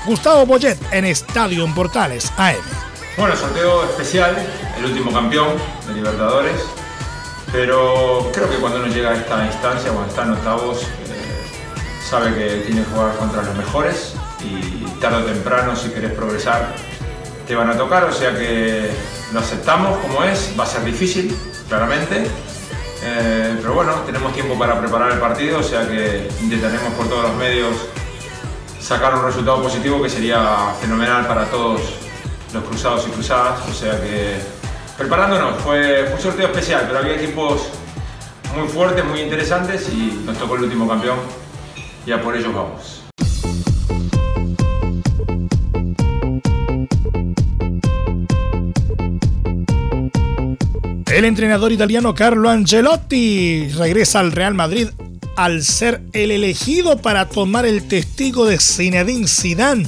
Gustavo 0.06 0.46
Poyet 0.46 0.78
en 0.92 1.06
Estadio 1.06 1.64
en 1.66 1.74
Portales 1.74 2.32
AM. 2.38 2.89
Bueno, 3.18 3.36
sorteo 3.36 3.84
especial, 3.84 4.36
el 4.78 4.86
último 4.86 5.12
campeón 5.12 5.50
de 5.88 5.94
Libertadores, 5.94 6.62
pero 7.52 8.30
creo 8.34 8.50
que 8.50 8.56
cuando 8.58 8.80
uno 8.80 8.88
llega 8.88 9.12
a 9.12 9.16
esta 9.16 9.46
instancia, 9.46 9.92
cuando 9.92 10.10
está 10.10 10.24
en 10.24 10.32
octavos, 10.32 10.86
sabe 12.10 12.34
que 12.34 12.64
tiene 12.66 12.82
que 12.84 12.90
jugar 12.92 13.16
contra 13.18 13.44
los 13.44 13.56
mejores 13.56 14.16
y 14.40 14.86
tarde 15.00 15.18
o 15.18 15.26
temprano 15.26 15.76
si 15.76 15.90
querés 15.90 16.12
progresar 16.14 16.74
te 17.46 17.56
van 17.56 17.70
a 17.70 17.78
tocar, 17.78 18.04
o 18.06 18.14
sea 18.14 18.36
que 18.38 18.90
lo 19.34 19.40
aceptamos 19.40 19.98
como 20.00 20.24
es, 20.24 20.54
va 20.58 20.64
a 20.64 20.68
ser 20.68 20.84
difícil, 20.84 21.36
claramente, 21.68 22.26
eh, 23.04 23.58
pero 23.60 23.74
bueno, 23.74 23.94
tenemos 24.06 24.34
tiempo 24.34 24.58
para 24.58 24.80
preparar 24.80 25.12
el 25.12 25.20
partido, 25.20 25.60
o 25.60 25.64
sea 25.64 25.88
que 25.88 26.30
intentaremos 26.42 26.94
por 26.94 27.08
todos 27.10 27.24
los 27.24 27.36
medios 27.36 27.76
sacar 28.80 29.16
un 29.16 29.26
resultado 29.26 29.62
positivo 29.62 30.02
que 30.02 30.10
sería 30.10 30.74
fenomenal 30.80 31.28
para 31.28 31.46
todos 31.46 31.82
los 32.54 32.64
cruzados 32.64 33.08
y 33.08 33.12
cruzadas, 33.12 33.68
o 33.68 33.74
sea 33.74 34.00
que 34.02 34.38
preparándonos, 34.98 35.62
fue, 35.62 36.12
un 36.14 36.20
sorteo 36.20 36.48
especial, 36.48 36.86
pero 36.88 37.00
había 37.00 37.16
equipos 37.16 37.70
muy 38.56 38.68
fuertes, 38.68 39.06
muy 39.06 39.22
interesantes 39.22 39.90
y 39.90 40.22
nos 40.26 40.38
tocó 40.38 40.56
el 40.56 40.64
último 40.64 40.88
campeón 40.88 41.20
ya 42.06 42.22
por 42.22 42.36
ello 42.36 42.52
vamos. 42.52 43.04
El 51.12 51.26
entrenador 51.26 51.72
italiano 51.72 52.16
Carlo 52.16 52.50
Angelotti 52.50 53.70
regresa 53.70 54.20
al 54.20 54.32
Real 54.32 54.54
Madrid 54.54 54.90
al 55.36 55.64
ser 55.64 56.02
el 56.14 56.32
elegido 56.32 56.98
para 56.98 57.28
tomar 57.28 57.66
el 57.66 57.88
testigo 57.88 58.46
de 58.46 58.60
Zinedine 58.60 59.28
Zidane 59.28 59.88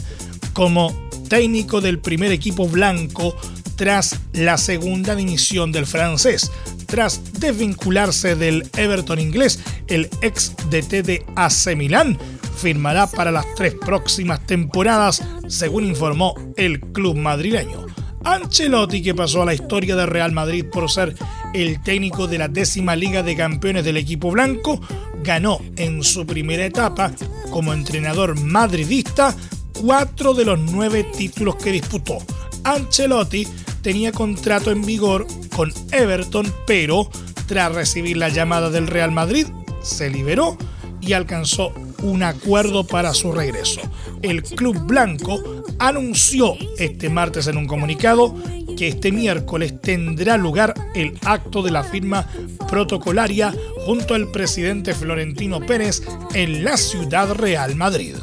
como 0.53 0.93
técnico 1.31 1.79
del 1.79 1.97
primer 1.99 2.33
equipo 2.33 2.67
blanco 2.67 3.37
tras 3.77 4.19
la 4.33 4.57
segunda 4.57 5.15
dimisión 5.15 5.71
del 5.71 5.85
francés. 5.85 6.51
Tras 6.87 7.39
desvincularse 7.39 8.35
del 8.35 8.69
Everton 8.75 9.17
inglés, 9.17 9.61
el 9.87 10.09
ex 10.21 10.53
DT 10.69 11.03
de 11.03 11.25
AC 11.37 11.77
Milán 11.77 12.17
firmará 12.57 13.07
para 13.07 13.31
las 13.31 13.45
tres 13.55 13.73
próximas 13.75 14.45
temporadas, 14.45 15.23
según 15.47 15.85
informó 15.85 16.35
el 16.57 16.81
club 16.81 17.15
madrileño. 17.15 17.85
Ancelotti, 18.25 19.01
que 19.01 19.15
pasó 19.15 19.43
a 19.43 19.45
la 19.45 19.53
historia 19.53 19.95
de 19.95 20.07
Real 20.07 20.33
Madrid 20.33 20.65
por 20.69 20.91
ser 20.91 21.15
el 21.53 21.81
técnico 21.81 22.27
de 22.27 22.39
la 22.39 22.49
décima 22.49 22.97
Liga 22.97 23.23
de 23.23 23.37
Campeones 23.37 23.85
del 23.85 23.95
equipo 23.95 24.31
blanco, 24.31 24.81
ganó 25.23 25.61
en 25.77 26.03
su 26.03 26.25
primera 26.25 26.65
etapa 26.65 27.13
como 27.49 27.71
entrenador 27.71 28.37
madridista 28.37 29.33
cuatro 29.79 30.33
de 30.33 30.45
los 30.45 30.59
nueve 30.59 31.03
títulos 31.03 31.55
que 31.55 31.71
disputó. 31.71 32.17
Ancelotti 32.63 33.47
tenía 33.81 34.11
contrato 34.11 34.71
en 34.71 34.85
vigor 34.85 35.25
con 35.55 35.73
Everton, 35.91 36.53
pero 36.67 37.09
tras 37.47 37.73
recibir 37.73 38.17
la 38.17 38.29
llamada 38.29 38.69
del 38.69 38.87
Real 38.87 39.11
Madrid, 39.11 39.47
se 39.81 40.09
liberó 40.09 40.57
y 41.01 41.13
alcanzó 41.13 41.73
un 42.01 42.23
acuerdo 42.23 42.85
para 42.85 43.13
su 43.13 43.31
regreso. 43.31 43.81
El 44.21 44.43
club 44.43 44.77
blanco 44.85 45.41
anunció 45.79 46.55
este 46.77 47.09
martes 47.09 47.47
en 47.47 47.57
un 47.57 47.67
comunicado 47.67 48.35
que 48.77 48.87
este 48.87 49.11
miércoles 49.11 49.81
tendrá 49.81 50.37
lugar 50.37 50.73
el 50.95 51.17
acto 51.25 51.61
de 51.61 51.71
la 51.71 51.83
firma 51.83 52.27
protocolaria 52.69 53.53
junto 53.85 54.13
al 54.13 54.31
presidente 54.31 54.93
Florentino 54.93 55.59
Pérez 55.59 56.03
en 56.33 56.63
la 56.63 56.77
ciudad 56.77 57.33
Real 57.33 57.75
Madrid. 57.75 58.15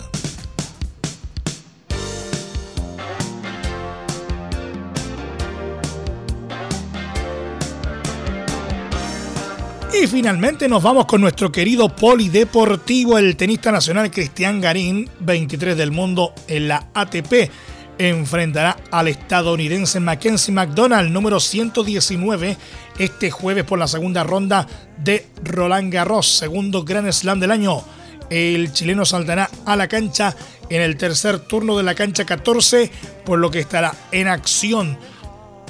Y 10.00 10.06
finalmente 10.06 10.68
nos 10.68 10.80
vamos 10.80 11.06
con 11.06 11.20
nuestro 11.20 11.50
querido 11.50 11.88
polideportivo, 11.88 13.18
el 13.18 13.34
tenista 13.34 13.72
nacional 13.72 14.12
Cristian 14.12 14.60
Garín, 14.60 15.10
23 15.18 15.76
del 15.76 15.90
mundo 15.90 16.34
en 16.46 16.68
la 16.68 16.86
ATP. 16.94 17.50
Enfrentará 17.98 18.76
al 18.92 19.08
estadounidense 19.08 19.98
Mackenzie 19.98 20.54
McDonald, 20.54 21.10
número 21.10 21.40
119, 21.40 22.56
este 22.96 23.32
jueves 23.32 23.64
por 23.64 23.80
la 23.80 23.88
segunda 23.88 24.22
ronda 24.22 24.68
de 24.98 25.26
Roland 25.42 25.92
Garros, 25.92 26.28
segundo 26.28 26.84
Grand 26.84 27.10
Slam 27.10 27.40
del 27.40 27.50
año. 27.50 27.82
El 28.30 28.72
chileno 28.72 29.04
saltará 29.04 29.50
a 29.66 29.74
la 29.74 29.88
cancha 29.88 30.36
en 30.70 30.80
el 30.80 30.96
tercer 30.96 31.40
turno 31.40 31.76
de 31.76 31.82
la 31.82 31.96
cancha 31.96 32.24
14, 32.24 32.88
por 33.24 33.40
lo 33.40 33.50
que 33.50 33.58
estará 33.58 33.92
en 34.12 34.28
acción 34.28 34.96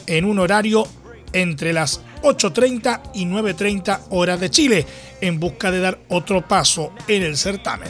en 0.06 0.26
un 0.26 0.38
horario 0.38 0.86
entre 1.32 1.72
las 1.72 2.02
8.30 2.22 3.00
y 3.14 3.26
9.30 3.26 4.00
horas 4.10 4.40
de 4.40 4.50
Chile, 4.50 4.86
en 5.20 5.38
busca 5.40 5.70
de 5.70 5.80
dar 5.80 5.98
otro 6.08 6.46
paso 6.46 6.92
en 7.06 7.22
el 7.22 7.36
certamen. 7.36 7.88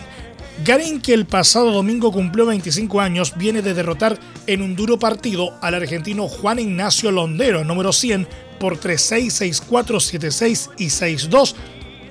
Garín, 0.64 1.00
que 1.00 1.14
el 1.14 1.26
pasado 1.26 1.70
domingo 1.70 2.10
cumplió 2.10 2.46
25 2.46 3.00
años, 3.00 3.34
viene 3.36 3.62
de 3.62 3.74
derrotar 3.74 4.18
en 4.46 4.62
un 4.62 4.74
duro 4.74 4.98
partido 4.98 5.56
al 5.60 5.74
argentino 5.74 6.26
Juan 6.26 6.58
Ignacio 6.58 7.12
Londero, 7.12 7.62
número 7.62 7.92
100, 7.92 8.26
por 8.58 8.80
3-6, 8.80 9.62
6-4, 9.68 10.20
7-6 10.20 10.70
y 10.78 10.86
6-2, 10.86 11.54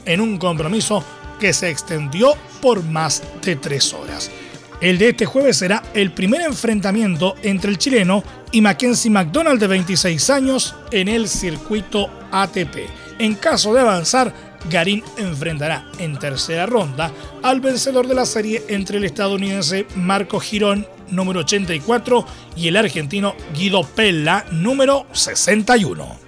en 0.06 0.22
un 0.22 0.38
compromiso 0.38 1.04
que 1.42 1.52
se 1.52 1.70
extendió 1.70 2.36
por 2.62 2.84
más 2.84 3.22
de 3.44 3.58
3 3.58 3.94
horas. 3.94 4.32
El 4.80 5.00
de 5.00 5.10
este 5.10 5.26
jueves 5.26 5.58
será 5.58 5.82
el 5.96 6.12
primer 6.12 6.42
enfrentamiento 6.42 7.36
entre 7.42 7.72
el 7.72 7.80
chileno 7.80 8.24
y 8.52 8.62
Mackenzie 8.62 9.10
McDonald 9.10 9.60
de 9.60 9.66
26 9.66 10.30
años 10.30 10.76
en 10.92 11.08
el 11.08 11.28
circuito 11.28 12.10
ATP. 12.32 12.88
En 13.18 13.34
caso 13.34 13.74
de 13.74 13.82
avanzar, 13.82 14.32
Garín 14.70 15.04
enfrentará 15.18 15.90
en 15.98 16.20
tercera 16.20 16.68
ronda 16.68 17.12
al 17.42 17.60
vencedor 17.60 18.08
de 18.08 18.14
la 18.14 18.26
serie 18.28 18.64
entre 18.68 19.00
el 19.00 19.06
estadounidense 19.06 19.88
Marco 19.96 20.40
Girón, 20.40 20.86
número 21.10 21.40
84, 21.40 22.26
y 22.56 22.68
el 22.68 22.78
argentino 22.78 23.34
Guido 23.56 23.82
Pella, 23.84 24.46
número 24.52 25.08
61. 25.12 26.27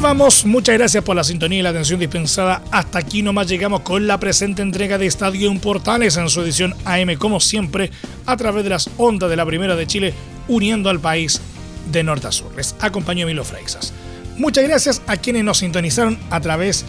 Vamos, 0.00 0.46
muchas 0.46 0.78
gracias 0.78 1.04
por 1.04 1.14
la 1.14 1.22
sintonía 1.22 1.58
y 1.58 1.62
la 1.62 1.68
atención 1.68 2.00
dispensada. 2.00 2.62
Hasta 2.70 2.98
aquí 2.98 3.22
nomás 3.22 3.48
llegamos 3.48 3.82
con 3.82 4.06
la 4.06 4.18
presente 4.18 4.62
entrega 4.62 4.96
de 4.96 5.04
Estadio 5.04 5.54
Portales 5.60 6.16
en 6.16 6.30
su 6.30 6.40
edición 6.40 6.74
AM, 6.86 7.16
como 7.18 7.38
siempre, 7.38 7.90
a 8.24 8.34
través 8.38 8.64
de 8.64 8.70
las 8.70 8.88
ondas 8.96 9.28
de 9.28 9.36
la 9.36 9.44
Primera 9.44 9.76
de 9.76 9.86
Chile, 9.86 10.14
uniendo 10.48 10.88
al 10.88 11.00
país 11.00 11.42
de 11.92 12.02
norte 12.02 12.28
a 12.28 12.32
sur. 12.32 12.50
Les 12.56 12.74
acompañó 12.80 13.26
Milo 13.26 13.44
Freixas. 13.44 13.92
Muchas 14.38 14.64
gracias 14.64 15.02
a 15.06 15.18
quienes 15.18 15.44
nos 15.44 15.58
sintonizaron 15.58 16.18
a 16.30 16.40
través 16.40 16.86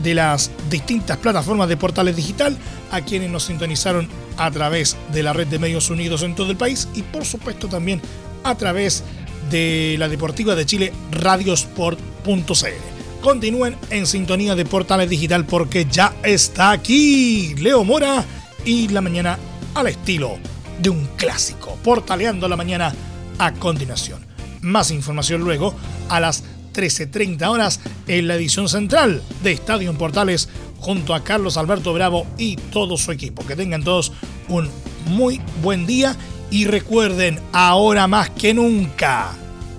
de 0.00 0.14
las 0.14 0.52
distintas 0.70 1.16
plataformas 1.16 1.68
de 1.68 1.76
Portales 1.76 2.14
Digital, 2.14 2.56
a 2.92 3.00
quienes 3.00 3.28
nos 3.28 3.42
sintonizaron 3.42 4.08
a 4.36 4.48
través 4.52 4.96
de 5.12 5.24
la 5.24 5.32
red 5.32 5.48
de 5.48 5.58
medios 5.58 5.90
unidos 5.90 6.22
en 6.22 6.36
todo 6.36 6.52
el 6.52 6.56
país 6.56 6.88
y 6.94 7.02
por 7.02 7.24
supuesto 7.24 7.66
también 7.66 8.00
a 8.44 8.54
través 8.54 9.02
de 9.02 9.21
la 9.52 10.08
Deportiva 10.08 10.54
de 10.54 10.64
Chile, 10.64 10.92
Radiosport 11.10 11.98
Continúen 13.20 13.76
en 13.90 14.06
sintonía 14.06 14.54
de 14.54 14.64
Portales 14.64 15.10
Digital 15.10 15.44
porque 15.44 15.86
ya 15.90 16.14
está 16.22 16.70
aquí 16.70 17.54
Leo 17.58 17.84
Mora 17.84 18.24
y 18.64 18.88
la 18.88 19.02
mañana 19.02 19.38
al 19.74 19.88
estilo 19.88 20.38
de 20.80 20.88
un 20.88 21.06
clásico, 21.16 21.76
portaleando 21.84 22.48
la 22.48 22.56
mañana 22.56 22.94
a 23.38 23.52
continuación. 23.52 24.24
Más 24.62 24.90
información 24.90 25.42
luego 25.42 25.74
a 26.08 26.18
las 26.18 26.44
13.30 26.72 27.46
horas 27.48 27.80
en 28.06 28.28
la 28.28 28.36
edición 28.36 28.68
central 28.68 29.22
de 29.42 29.52
Estadio 29.52 29.90
en 29.90 29.98
Portales 29.98 30.48
junto 30.78 31.14
a 31.14 31.22
Carlos 31.22 31.58
Alberto 31.58 31.92
Bravo 31.92 32.26
y 32.38 32.56
todo 32.56 32.96
su 32.96 33.12
equipo. 33.12 33.46
Que 33.46 33.56
tengan 33.56 33.84
todos 33.84 34.12
un 34.48 34.70
muy 35.06 35.40
buen 35.62 35.86
día 35.86 36.16
y 36.50 36.66
recuerden, 36.66 37.40
ahora 37.52 38.06
más 38.06 38.30
que 38.30 38.52
nunca, 38.52 39.32